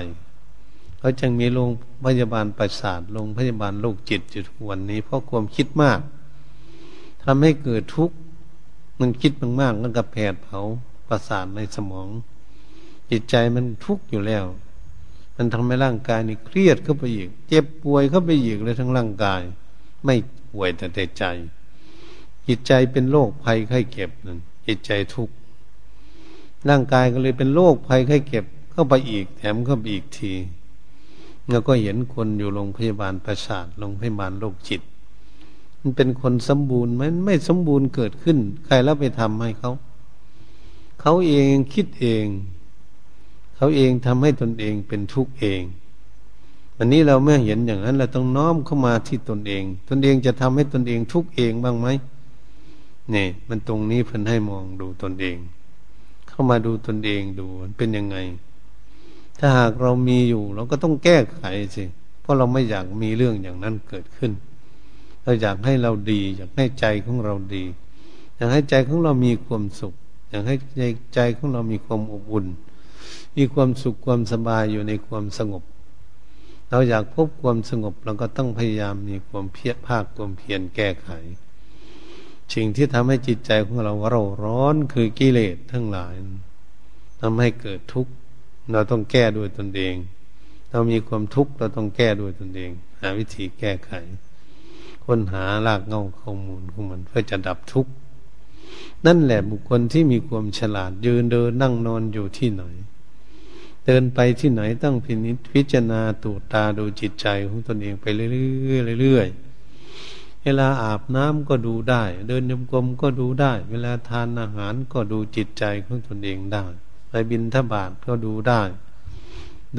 [0.99, 1.69] เขาจึงมีโรง
[2.05, 5.99] พยาบาลประสาทโรงพยาบาลโรคจิตอยู่ทุกวันนี้ เพราะความคิดมาก
[7.23, 8.15] ทำให้เกิดทุกข์
[8.99, 10.59] มันคิดมากๆก็กระแผดเผา
[11.07, 12.07] ประสาทในสมอง
[13.11, 14.45] จิตใจมันทุกข์อยู่แล้ว
[15.35, 19.41] มันทำให้ร่างกายนี่เครียดเข้าไปอีก เจ็บป่วยเข้าไปอีกเลยทั้งร่างกาย
[20.05, 20.15] ไม่
[20.51, 21.23] ป่วยแต่ใจ
[22.47, 25.33] จิตใจเป็นโรคภัยไข้เจ็บนั่น จิตใจทุกข์
[26.69, 30.33] ร่างกายก็เลยเป็นโรคภัยไข้เจ็บเข้าไปอีกแถมเข้าไปอีกที
[31.49, 34.81] แล้วก็เห็นคนอยู่โรงพยาบาลประสาทโรงพยาบาลโรคจิต
[35.79, 39.71] มันเป็นคนสมบูรณ์มันไม่สมบูรณ์เกิดขึ้น ใครแล้วไปทำให้เขา
[41.01, 42.25] เขาเองคิดเอง
[43.55, 45.61] เขาเองทำให้ตนเองเป็นทุกข์เอง
[46.77, 51.87] วันนี้เราเมื่อเห็นอย่างนั้นเราต้องน้อมเข้ามาที่ตนเอง ตนเองจะทำให้ตนเองทุกข์เองบ้างไหม
[53.11, 55.37] เนี่ยมันตรงนี้เพิ่นให้มองดูตนเอง
[56.27, 58.17] เข้ามาดูตนเองดูมันเป็นยังไง
[59.39, 61.41] ถ้าหากเรามีอยู่ เราก็ต้องแก้ไข
[61.75, 61.83] สิ
[62.21, 64.31] เพราะเราไม่อยากมีเรื่องอย่างนั้นเกิดขึ้น
[65.23, 67.63] เราอยากให้เราดี อยากให้ใจของเราดี
[68.35, 69.93] อยากให้ใจของเรามีความสุข
[70.29, 72.45] อยากให้ใจใจของเรามีความอบอุ่น
[73.37, 75.63] มีความสุขความสบายอยู่ในความสงบ
[76.69, 81.09] เราอยากพบความสงบเราก็ต้องพยายามมีความเพียรภาคความเพียรแก้ไข
[82.53, 86.13] สิ่งที่ทำให้จิตใจของเราเราร้อนคือกิเลสทั้งหลาย
[87.21, 88.11] ทำให้เกิดทุกข์
[88.71, 89.95] เราต้องแก้ด้วยตนเอง
[90.71, 93.91] เรามีความทุกข์เราต้องแก้ด้วยตนเอง หาวิธีแก้ไข
[95.05, 97.91] ค้นหารากเงาข้อมูลของมันเพื่อจะดับทุกข์
[99.05, 102.63] นั่นแหละบุคคลที่มีความฉลาดยืนเดินนั่งนอนอยู่ที่ไหน
[103.85, 108.27] เดินไปที่ไหนต้องพินิจพิจารณาตูตาดูจิตใจของตนเองไปเรื่
[108.95, 109.44] อยๆเรื่อยๆ
[110.45, 116.65] เวลาอาบน้ำก็ดูได้ เดินยมกลมก็ดูได้ เวลาทานอาหารก็ดูจิตใจของตนเองได้
[117.09, 118.61] ไปบินทบาทก็ดูได้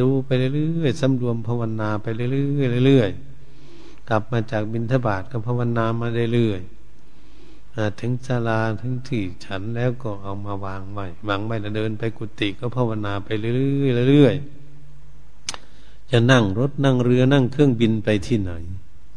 [0.01, 18.53] ดูไปเรื่อยๆสำรวมภาวนาไปเรื่อยๆเรื่อยๆกลับมาจากบินทบาทก็ภาวนามาเรื่อยๆถึงศาลาถึงที่ฉันแล้วก็เอามาวางไว้วางไว้แล้วเดินไปกุฏิก็ภาวนาไปเรื่อยๆเรื่อยๆจะนั่งรถนั่งเรือนั่งเครื่องบินไปที่ไหน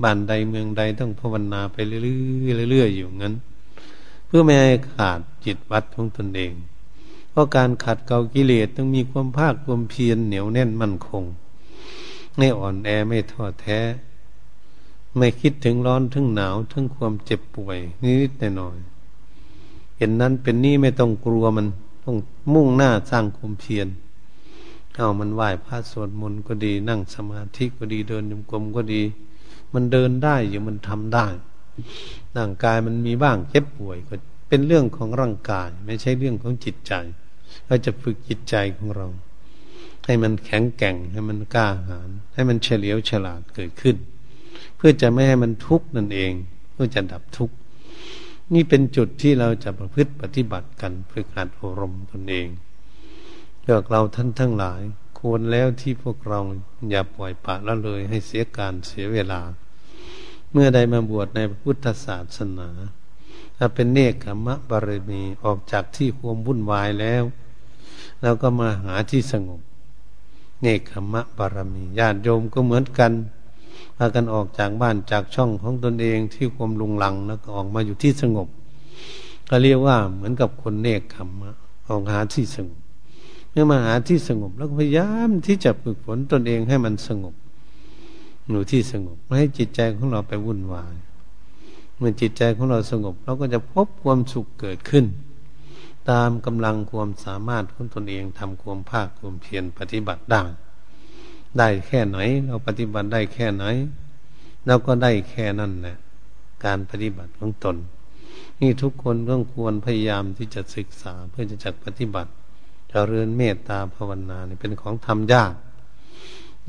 [0.04, 2.00] บ้านใดเมืองใดต้องภาวนาไปเรื่
[2.64, 3.34] อยๆเรื่อยๆอยู่งั้น
[4.26, 6.54] เพื่อไม่ให้ขาดจิตวัดของตนเอง
[7.32, 11.24] เพราะการขัดเกลากิเลสต้องมีความภาคความเพียรเหนียวแน่นมั่นคง
[12.38, 13.80] ไม่อ่อนแอไม่ท้อแท้
[15.18, 21.68] ไม่คิดถึงร้อนถึงหนาวถึงความเจ็บป่วยนิดๆหน่อยๆเห็นนั้นเป็นนี่ไม่ต้องกลัวมัน
[22.04, 22.18] ต้อง
[22.54, 23.88] มุ่งหน้าสร้างความเพียร
[24.96, 29.02] เอามันไหว้พระสวดมนต์ก็ดี นั่งสมาธิก็ดีเดินยมกลมก็ดี
[29.74, 31.28] มันเดินได้อยู่มันทำได้
[32.38, 34.16] ร่างกายมันมีบ้างเจ็บป่วยก็
[34.50, 36.94] เป็นเรื่องของร่างกาย ไม่ใช่เรื่องของจิตใจ
[37.68, 39.08] เราจะฝึกจิตใจของเรา
[40.06, 43.96] ให้มันแข็งแกร่งให้มันกล้าหาญให้มันเฉลียวฉลาดเกิดขึ้น
[44.76, 46.32] เพื่อจะไม่ให้มันทุกข์นั่นเอง
[46.72, 47.56] เพื่อจะดับทุกข์
[48.54, 52.48] นี่เป็นจุดที่เราจะประพฤติปฏิบัติกันฝึกหัดอบรมตนเอง
[53.64, 54.82] เลือกเราท่านทั้งหลาย
[55.20, 56.40] ควรแล้วที่พวกเรา
[56.90, 59.42] อย่าปล่อยปละละเลยให้เสียการเสียเวลา
[60.52, 62.70] เมื่อใดมาบวชในพุทธศาสนา
[63.58, 67.24] ถ้าเป็นเนคขมะบารมีออกจากที่ความวุ่นวายแล้ว
[68.22, 69.62] เราก็มาหาที่สงบ
[70.62, 73.12] เนคขมะบารมีญาติโยมก็เหมือนกัน
[73.98, 78.48] พากันออกจากบ้านจากช่องของตนเองที่ความลุงลังแล้วก็ออกมาอยู่ที่สงบ
[79.50, 81.52] ก็เรียกว่าเหมือนกับคนเนคขมะ
[81.88, 82.82] ออกหาที่สงบ
[83.52, 87.36] เมื่อมาหาที่สงบ แล้วพยายามที่จะฝึกฝนตนเองให้มันสงบ
[88.50, 90.96] หนูที่สงบไม่ให้จิตใจของเราไปวุ่นวาย
[91.98, 95.06] เมื่อจิตใจของเราสงบ เราก็จะพบความสุขเกิดขึ้น
[96.12, 100.44] ตามกำลังความสามารถของตนเองทำความภาคความเพียรปฏิบัติได้
[101.58, 103.66] ได้แค่ไหน เราปฏิบัติได้แค่ไหน
[104.68, 105.98] เราก็ได้แค่นั้นแหละ
[106.66, 107.76] การปฏิบัติของตน
[108.62, 112.32] นี่ทุกคนต้องควรพยายามที่จะศึกษาเพื่อจะจักปฏิบัติ
[112.92, 115.54] จเริญเมตตาภาวนาเนี่เป็นของทำยาก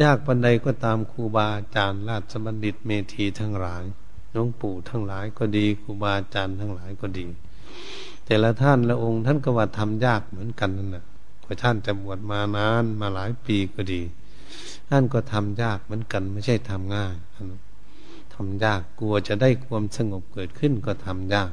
[0.02, 3.84] ยากปันใดก็ตามครูบาอาจารย์ราชบัณฑิตเมธีทั้งหลาย
[4.32, 7.26] หลวงปู่ทั้งหลายก็ดีครูบาอาจารย์ทั้งหลายก็ดี
[8.24, 11.04] แต่ละท่านละองค์ท่านก็ว่าทำยากเหมือนกันนั่นแหละ
[11.44, 14.00] พอท่านจะบวชมานานมาหลายปีก็ดี
[14.90, 17.14] ท่านก็ทำยากเหมือนกัน ไม่ใช่ทำง่าย
[18.34, 21.50] ทำยากกลัวจะได้ความสงบเกิดขึ้นก็ทำยาก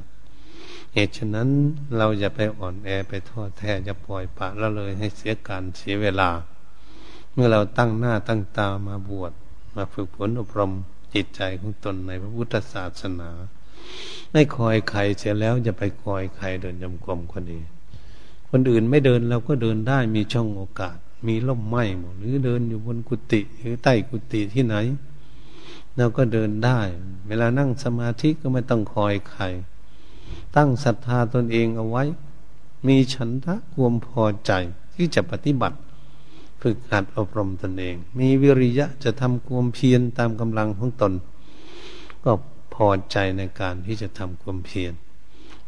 [1.00, 1.50] เหตุฉะนั้น
[1.98, 6.30] เราอย่าไปอ่อนแอไปทอดแท้จะปล่อยปะละเลยให้เสียการเสียเวลา
[7.34, 9.32] เมื่อเราตั้งหน้าตั้งตามาบวช
[9.76, 10.74] มาฝึกฝนอบรม
[11.14, 13.30] จิตใจของตนในพระพุทธศาสนา
[14.32, 17.64] ไม่คอยใครเสียแล้วจะไปคอยใครเดินยมกลมคนนี้
[18.50, 24.76] คนอื่นไม่เดินเราก็เดินได้มีช่องโอกาส มีล่มไม้หมดหรือเดินอยู่บนกุฏิหรือใต้กุฏิที่ไหน
[25.98, 26.80] เราก็เดินได้
[27.28, 29.46] เวลานั่งสมาธิก็ไม่ต้องคอยใคร
[30.56, 32.04] ตั้งศรัทธาตนเองเอาไว้
[32.88, 34.52] มีฉันทะความพอใจ
[34.96, 35.78] ที่จะปฏิบัติ
[36.62, 41.14] ฝึกหัดอบรมตนเอง มีวิริยะจะทำความเพียรตามกำลังของตน
[42.24, 42.32] ก็
[42.74, 44.94] พอใจในการที่จะทำความเพียร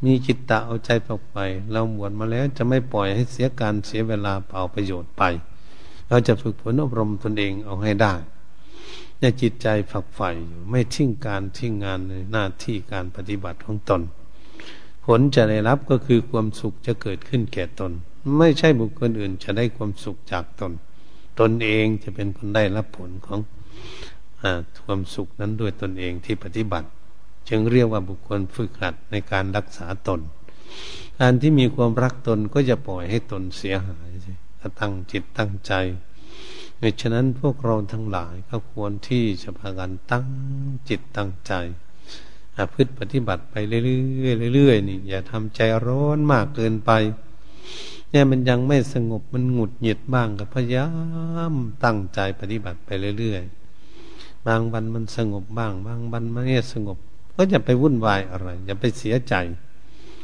[0.04, 1.38] มีจิตตะเอาใจปกไป
[1.72, 5.24] เราบวชมาแล้วจะไม่ปล่อยให้เสียการเสียเวลาเปล่าประโยชน์ไป
[6.10, 8.14] เราจะฝึกฝนอบรมตนเองเอาให้ได้
[9.20, 14.02] ในจิตใจฝักใฝ่อยู่ไม่ทิ้งการทิ้งงานในหน้าที่การปฏิบัติของตน
[15.18, 17.92] ลจะได้รับก็คือความสุขจะเกิดขึ้นแก่ตน
[18.38, 20.72] ไม่ใช่บุคคลอื่นจะได้ความสุขจากตน
[21.40, 23.40] ตนเองจะเป็นคนได้รับผลของ
[24.42, 24.44] อ
[24.86, 26.88] ความสุขนั้นด้วยตนเองที่ปฏิบัติ
[27.50, 30.20] จึงเรียกว่าบุคคลฝึกหัดในการรักษาตน
[31.20, 34.10] การที่มีความรักตนก็จะปล่อยให้ตนเสียหาย
[34.60, 35.74] ถ้าตั้งจิตตั้งใจ
[36.80, 40.26] เหตุฉะนั้นพวกเราทั้งหลายก็ควรที่จะพากันตั้ง
[40.90, 41.54] จิตตั้งใจ
[42.74, 46.92] พฤติปฏิบัติไปเรื่อยๆเรื่อยๆนี่อย่าทำใจร้อนมากเกินไป
[48.10, 50.88] เนี่ยมันยังไม่สงบมันหงุดหงิดบ้างก็พยายา
[51.52, 56.98] มตั้งใจปฏิบัติไปเรื่อยๆบางวันมันสงบบ้าง บางวันมันไม่สงบ
[57.36, 59.34] ก็อย่าไปวุ่นวายอะไรอย่าไปเสียใจ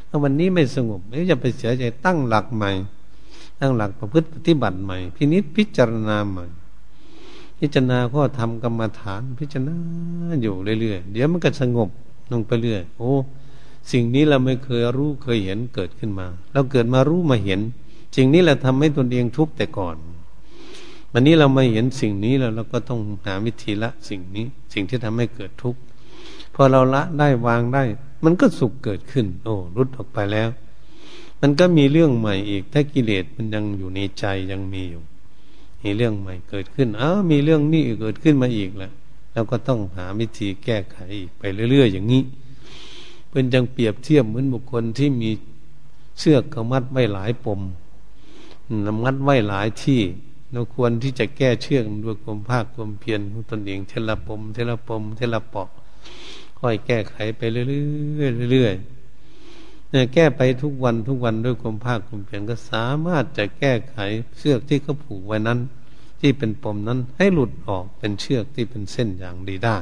[0.10, 2.72] ถ้าวันนี้ไม่สงบอย่าไปเสียใจตั้งหลักใหม่
[3.60, 6.46] ตั้งหลักประพฤติปฏิบัติใหม่ พินิษพิจารณาใหม่
[7.60, 9.78] พิจารณาก็ทำกรรมฐานพิจารณา
[10.42, 11.90] อยู่เรื่อยๆเดี๋ยวมันก็สงบ
[12.32, 13.14] ลงไปเรื่อย โอ้
[13.92, 17.60] สิ่งนี้เราไม่เคยรู้เคยเห็นเกิดขึ้นมา เราเกิดมารู้มาเห็น
[18.16, 19.96] สิ่งนี้เราทำให้ตนเองทุกข์แต่ก่อน
[21.12, 25.80] วันนี้เรามาเห็นสิ่งนี้แล้วเราก็ต้องหาวิธีละสิ่งนี้ สิ่งที่ทำให้เกิดทุกข์
[26.56, 27.84] พอเราละได้วางได้
[28.24, 30.50] มันก็สุขเกิดขึ้น โอ้รุดออกไปแล้ว
[31.42, 35.04] มันก็มีเรื่องใหม่อีก ถ้ากิเลสมันยังอยู่ในใจยังมีอยู่
[35.82, 38.92] มีเรื่องใหม่เกิดขึ้นอ้าวมีเรื่องนี้เกิดขึ้นมาอีกแล้ว
[39.36, 40.98] เราก็ต้องหาวิธีแก้ไข
[41.38, 42.24] ไปเรื่อย ๆ อย่างนี้
[43.32, 45.30] เป็นจังเปรียบเทียบเหมือนบุคคลที่มี
[46.20, 47.62] เชือกกมัดไว้หลายปม
[48.86, 50.02] นำมัดไว้หลายที่
[50.52, 55.70] เราควรที่จะแก้เชือกด้วยความภาคความเพียรของตนเองเทละปมเทละปมเทละปอก
[56.60, 63.98] ค่อยแก้ไขไปเรื่อยๆเรื่อยๆเนี่ยแก้ไปทุกวันทุกวันด้วยความภาคความเพียรก็สามารถจะแก้ไข
[64.38, 65.60] เชือกที่เขาผูกไว้นั้น
[66.28, 69.78] ที่เป็นปมนั้นให้หลุดออกเป็นเชือกที่เป็นเส้นอย่างดีได้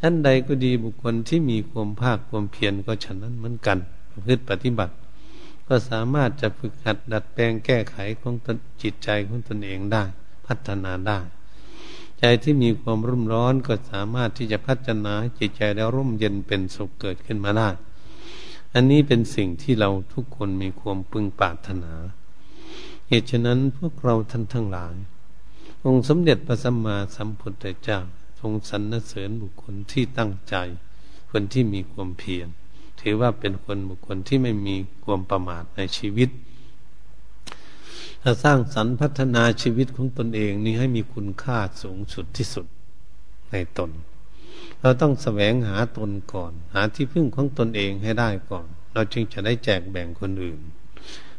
[0.00, 3.78] ท่านใดก็ดีบุคคลที่มีความภาคความเพียรก็ฉะนั้นเหมือนกัน
[4.10, 4.94] ประพฤติปฏิบัติ
[5.68, 8.34] ก็สามารถจะฝึกหัดดัดแปลงแก้ไขของ
[8.82, 10.04] จิตใจของตนเองได้
[10.46, 11.20] พัฒนาได้
[12.18, 17.68] ใจที่มีความรุ่มร้อนก็สามารถที่จะพัฒนาจิตใจแล้วร่มเย็นเป็นสุขเกิดขึ้นมาได้
[18.74, 21.92] อันนี้เป็นสิ่งที่เราทุกคนมีความพึงปรารถนา
[23.08, 24.94] เหตุฉะนั้นพวกเราท่านทั้งหลาย
[25.86, 28.00] องค์สมเด็จพระสัมมาสัมพุทธเจ้า
[28.40, 30.54] ทรงสรรเสริญบุคคลที่ตั้งใจ
[31.30, 32.48] คนที่มีความเพียร
[33.00, 36.30] ถือว่าเป็นคนบุคคลที่ไม่มีความประมาทในชีวิต
[38.22, 42.66] ถ้าสร้างสรรพัฒนาชีวิตของตนเองนี่ให้มีคุณค่าสูงสุดที่สุด
[43.50, 43.90] ในตน
[44.80, 50.60] เราต้องแสวงหาตนก่อน หาที่พึ่งของตนเองให้ได้ก่อน เราจึงจะได้แจกแบ่งคนอื่น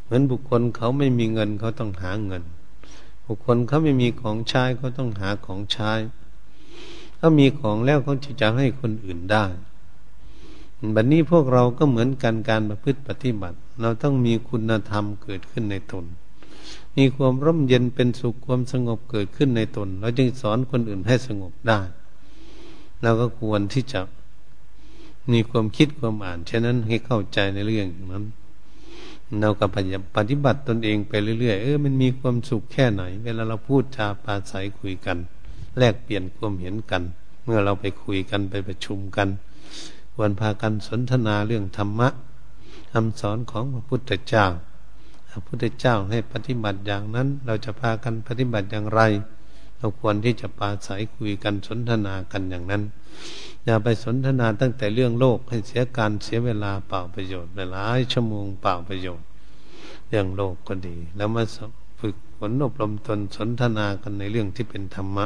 [0.08, 2.44] เหมือนบุคคลเขาไม่มีเงินเขาต้องหาเงิน
[3.26, 5.92] บุคคลเขาไม่มีของใช้เขาต้องหาของใช้
[7.18, 9.46] เขามีของแล้วเขาจะจะให้คนอื่นได้
[10.96, 16.06] บัดนนี้พวกเราก็เหมือนกันการประพฤติปฏิบัติ เราต้องมีคุณธรรมเกิดขึ้นในตน
[16.98, 21.80] มีความร่มเย็นเป็นสุขความสงบเกิดขึ้นในตน เราจึงสอนคนอื่นให้สงบได้
[23.04, 24.02] เราก็ควรที่จะ
[25.32, 28.26] มีความคิดความอ่านฉะนั้นให้เข้าใจในเรื่องนั้น
[29.42, 29.66] เราก็
[30.18, 35.18] ปฏิบัติตนเองไปเรื่อยๆ เออ มันมีความสุขแค่ไหน เวลาเราพูดจาปาศัยคุยกัน
[35.78, 37.04] แลกเปลี่ยนความเห็นกัน
[37.44, 39.30] เมื่อเราไปคุยกันไปประชุมกัน
[40.14, 42.10] ควรพากันสนทนาเรื่องธรรมะ
[42.94, 44.46] คำสอนของพระพุทธเจ้า
[45.30, 49.02] พระพุทธเจ้าให้ปฏิบัติอย่างนั้น เราจะพากันปฏิบัติอย่างไร
[49.80, 52.84] เราควรที่จะปาศัยคุยกันสนทนากันอย่างนั้น
[53.70, 59.28] อย่าไปสนทนาตั้งแต่เรื่องโลกให้เสียการเสียเวลาเปล่าประโยชน์หลายชั่วโมงเปล่าประโยชน์
[60.10, 61.44] เรื่องโลกก็ดี แล้วมา
[62.00, 65.26] ฝึกฝนอบรมตนสนทนากันในเรื่องที่เป็นธรรมะ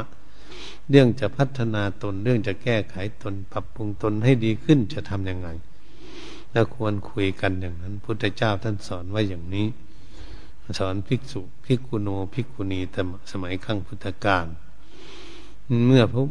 [0.90, 5.48] เรื่องจะพัฒนาตนเรื่องจะแก้ไขตน ปรับปรุงตนให้ดีขึ้นจะทํำยังไง
[6.52, 9.66] แล้วควรคุยกันอย่างนั้น พุทธเจ้าท่านสอนไว้อย่างนี้
[10.78, 14.46] สอนภิกษุภิกขุโนภิกขุณีแต่สมัยขั้งพุทธกาล
[15.86, 16.22] เมื่อพระ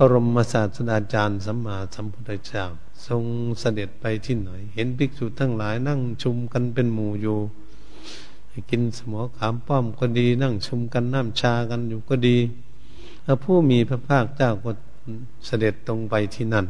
[0.00, 2.64] พรมศาสดาจารย์สัมมาสัมพุทธเจ้า
[3.06, 3.22] ทรง
[3.60, 7.38] เสด็จไปที่ไหน เห็นภิกษุทั้งหลายนั่งชุมกันเป็นหมู่อยู่
[8.70, 12.36] กินสมอขามป้อมก็ดี นั่งชุมกันน้ำชากันอยู่ก็ดี
[13.42, 14.70] ผู้มีพระภาคเจ้าก็
[15.46, 16.66] เสด็จตรงไปที่นั่น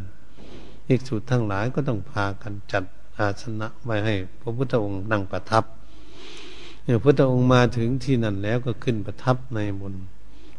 [0.87, 2.85] ภิกษุทั้งหลายก็ต้องพากันจัด
[3.18, 5.64] อาสนะไว้ให้ พระพุทธองค์นั่งประทับ
[6.85, 9.95] เนี่ยพระพุทธองค์มาถึงที่นั่นแล้วก็ขึ้นประทับในบน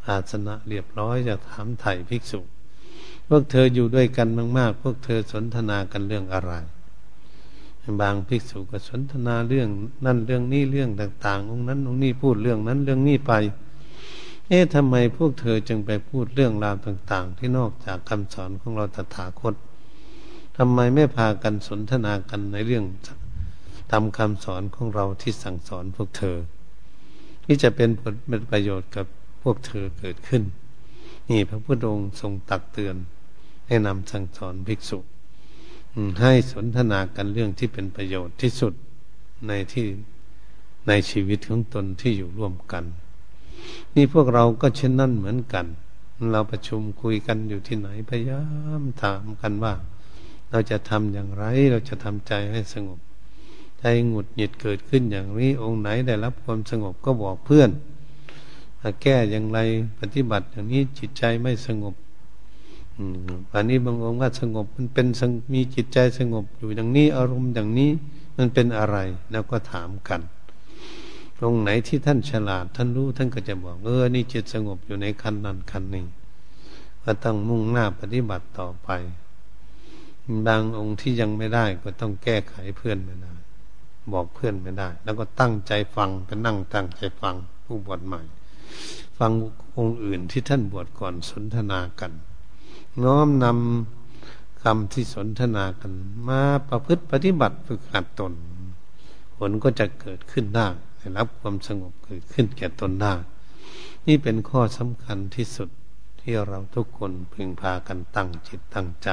[0.07, 2.39] อาสนะเรียบร้อยจะถามไถ่ภิกษุ
[3.29, 4.27] พวกเธออยู่ด้วยกัน
[4.57, 6.53] มากๆ พวกเธอสนทนากันเรื่องอะไร
[8.01, 9.69] บางภิกษุก็สนทนาเรื่อง
[10.05, 13.33] นั่นเรื่องนี้เรื่องต่างๆ องค์นั้นองค์นี้พูดเรื่องนั้นเรื่องนี้ไป
[14.47, 19.55] เอ๊ะทำไมพวกเธอจึงไปพูดเรื่องราวต่าง ๆ ที่นอกจากคำสอนของเราตถาคต
[20.57, 22.85] ทำไมไม่พากันสนทนากันในเรื่อง
[23.91, 26.37] ทำคำสอนของเราที่สั่งสอนพวกเธอ
[27.45, 29.05] ที่จะเป็นผลเป็นประโยชน์กับ
[29.41, 30.43] พวกเธอเกิดขึ้น
[31.29, 32.95] นี่พระพุทธองค์ทรงตักเตือน
[33.69, 34.99] ให้นำสั่งสอนภิกษุ
[36.21, 38.73] ให้สนทนากันเรื่องที่เป็นประโยชน์ที่สุด
[39.47, 39.87] ในที่
[40.87, 42.83] ในชีวิตของตนที่อยู่ร่วมกัน
[43.95, 45.65] นี่พวกเราก็เช่นนั้นเหมือนกัน
[46.31, 48.41] เราประชุมคุยกันอยู่ที่ไหนพยายา
[48.81, 49.73] มถามกันว่า
[50.51, 52.99] เราจะทำอย่างไร เราจะทำใจให้สงบ
[53.79, 57.69] ใจหงุดหงิดเกิดขึ้นอย่างนี้องค์ไหนได้รับความสงบก็บอกเพื่อน
[59.01, 59.59] แก้อย่างไร
[59.99, 61.93] ปฏิบัติอย่างนี้จิตใจไม่สงบ
[63.53, 65.07] อันนี้บางองค์ว่าสงบมันเป็น
[65.53, 67.91] มีจิตใจสงบอยู่อย่างนี้อารมณ์อย่างนี้
[68.37, 68.97] มันเป็นอะไร
[69.31, 70.21] แล้วก็ถามกัน
[71.39, 76.05] ตรงไหนที่ท่านฉลาด ท่านรู้ท่านก็จะบอก เออนี่จิตสงบอยู่ในคันนั้นคันนี้
[77.03, 78.89] ก็ต้องมุ่งหน้าปฏิบัติต่อไป
[80.47, 83.33] บางองค์ที่ยังไม่ได้ก็ต้องแก้ไขเพื่อนไม่ได้
[84.11, 87.35] บอกเพื่อนไม่ได้ แล้วก็ตั้งใจฟังไปนั่งตั้งใจฟัง
[87.65, 88.21] ผู้บวชใหม่
[89.17, 89.31] ฟัง
[89.77, 92.11] องค์อื่นที่ท่านบวชก่อนสนทนากัน
[93.03, 95.93] น้อมนำคำที่สนทนากัน
[96.27, 98.33] มาประพฤติปฏิบัติฝึกหัดตน
[99.35, 100.67] ผลก็จะเกิดขึ้นได้
[100.97, 103.13] ได้รับความสงบเกิดขึ้นแก่ตนได้
[104.07, 105.69] นี่เป็นข้อสำคัญที่สุด
[106.21, 109.09] ที่เราทุกคนพึงพากันตั้งจิตตั้งใจ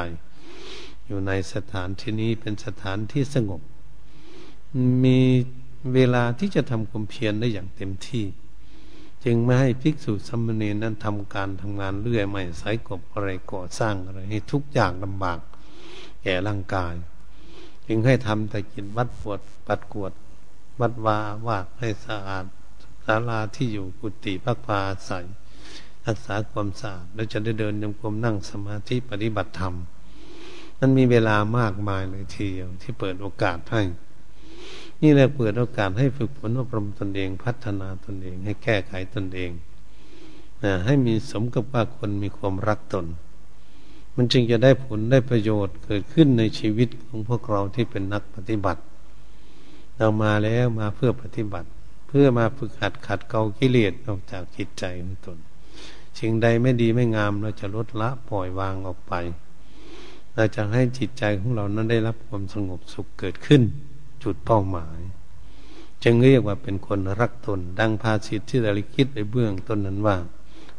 [1.07, 3.61] อยู่ในสถานที่นี้เป็นสถานที่สงบ
[5.05, 5.21] มี
[5.95, 8.25] เวลาที่จะทำความเพียรได้อย่างเต็มที่
[9.29, 15.39] จึงไม่ให้ภิกษุสมณีนั้นทำการทำงานเรื่อยไม่สายกบอะไรก่อสร้างอะไรให้ทุกอย่างลำบาก
[16.23, 16.95] แก่ร่างกาย
[17.87, 20.13] จึงให้ทำแต่กินวัดปวดปัดกวด
[20.81, 22.45] วัดวาวาดให้สะอาด
[23.05, 25.21] ศาลาที่อยู่กุฏิพักพาใส่
[26.07, 29.75] รักษาความสะอาดแล้วจะได้เดินยมกลมนั่งสมาธิปฏิบัติธรรม
[30.79, 33.83] มันมีเวลามากมายเลยทีเดียวที่เปิดโอกาสให้
[35.03, 39.51] นี่แหละเปิดโอกาสให้ฝึกฝนอบรมตนเอง พัฒนาตนเอง ให้แก้ไขตนเอง
[40.63, 43.07] นะให้มีสมกับว่าคนมีความรักตน
[44.17, 48.83] มันจึงจะได้ผลได้ประโยชน์เกิดขึ้นในชีวิตของพวกเราที่เป็นนักปฏิบัติ
[49.99, 51.69] เรามาแล้วมาเพื่อปฏิบัติ
[52.09, 55.39] เพื่อมาฝึกหัดขัดเกลากิเลสออกจากจิตใจของตน
[56.19, 59.13] สิ่งใดไม่ดีไม่งามเราจะลดละปล่อยวางออกไป
[60.35, 63.63] เราจะให้จิตใจของเรานั้นได้รับความสงบสุขเกิดขึ้น
[64.27, 65.01] จุดเป้าหมาย
[66.05, 70.17] จึงเรียกว่าเป็นคนรักตน ดังภาษิตที่เราคิดไปเบื้องต้นนั้นว่า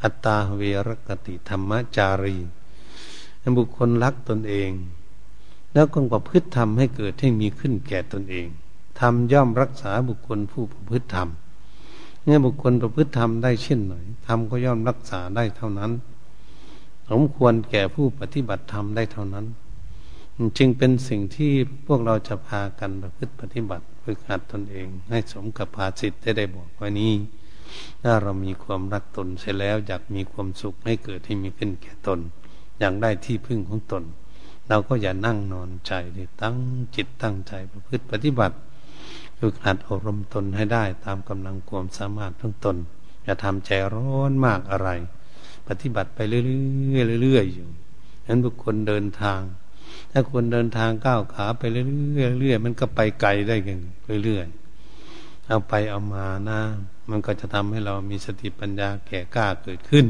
[0.03, 2.35] อัตตาเวรกติธรรมจารี
[3.57, 4.71] บุคคลรักตนเอง
[5.73, 8.47] แล้วก็ประพฤติธรรมให้เกิดให้มีขึ้นแก่ตนเอง
[8.99, 11.29] ทำย่อมรักษาบุคคลผู้ประพฤติธรรม
[12.23, 13.95] เมื่อบุคคลประพฤติธรรมได้เช่นไหน
[14.27, 15.91] ธรรมก็ย่อมรักษาได้เท่านั้น
[17.09, 19.45] สมควรแก่ผู้ปฏิบัติธรรมได้เท่านั้น
[20.57, 21.51] จึงเป็นสิ่งที่
[21.88, 27.13] พวกเราจะพากันประพฤติปฏิบัติฝึกหัดตนเอง ให้สมกับภาสิทธิ์ได้ได้บอกไว้นี้
[28.03, 32.19] ถ้าเรามีความรักตนเสร็จแล้วอยากมีความสุขให้เกิดให้มีขึ้นแก่ตน
[32.79, 34.03] อย่างได้ที่พึ่งของตน
[34.69, 35.93] เราก็อย่านั่งนอนใจ
[36.41, 36.55] ตั้ง
[36.95, 38.55] จิตตั้งใจประพฤติปฏิบัติ
[39.39, 42.75] ฝึกหัดอบรมตนให้ได้ตามกำลังความสามารถของตน
[43.23, 44.89] อย่าทำใจร้อนมากอะไร
[45.67, 46.39] ปฏิบัติไปเรื่
[47.15, 47.69] อยๆเรื่อยๆอยู่
[48.27, 49.41] นั้นบุคคลเดินทาง
[50.20, 53.80] ถ้าคนเดินทางก้าวขาไปเรื่อยๆมันก็ไปไกลได้กัน
[54.24, 56.61] เรื่อยๆเอาไปเอามานะ
[57.09, 60.05] มันก็จะทำให้เรามีสติปัญญาแก่กล้าเกิดขึ้น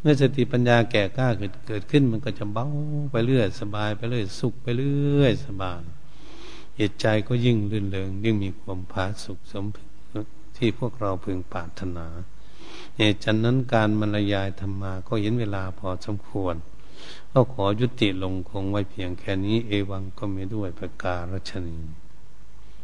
[0.00, 2.66] เมื่อสติปัญญาแก่กล้าเกิดเกิดขึ้น มันก็จะเบา
[3.12, 5.82] ไปเรื่อยสบายไปเรื่อยสุขไปเรื่อยสบาย
[6.76, 9.64] เหตุใจก็ยิ่งลื่นเริงยิ่งมีความผาสุขสม
[10.56, 12.06] ที่พวกเราพึงปรารถนา
[12.98, 16.56] เหตุฉะนั้นการบรรยายธรรมาก็เห็นเวลาพอสมควร
[17.32, 21.78] ก็ขอยุติลงคงไว้เพียงแค่นี้ เอวังก็ไม่ด้วยประการชนี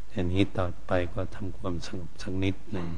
[0.08, 2.88] แค่นี้ต่อไปก็ทำความสงบสักนิดหนึ่ง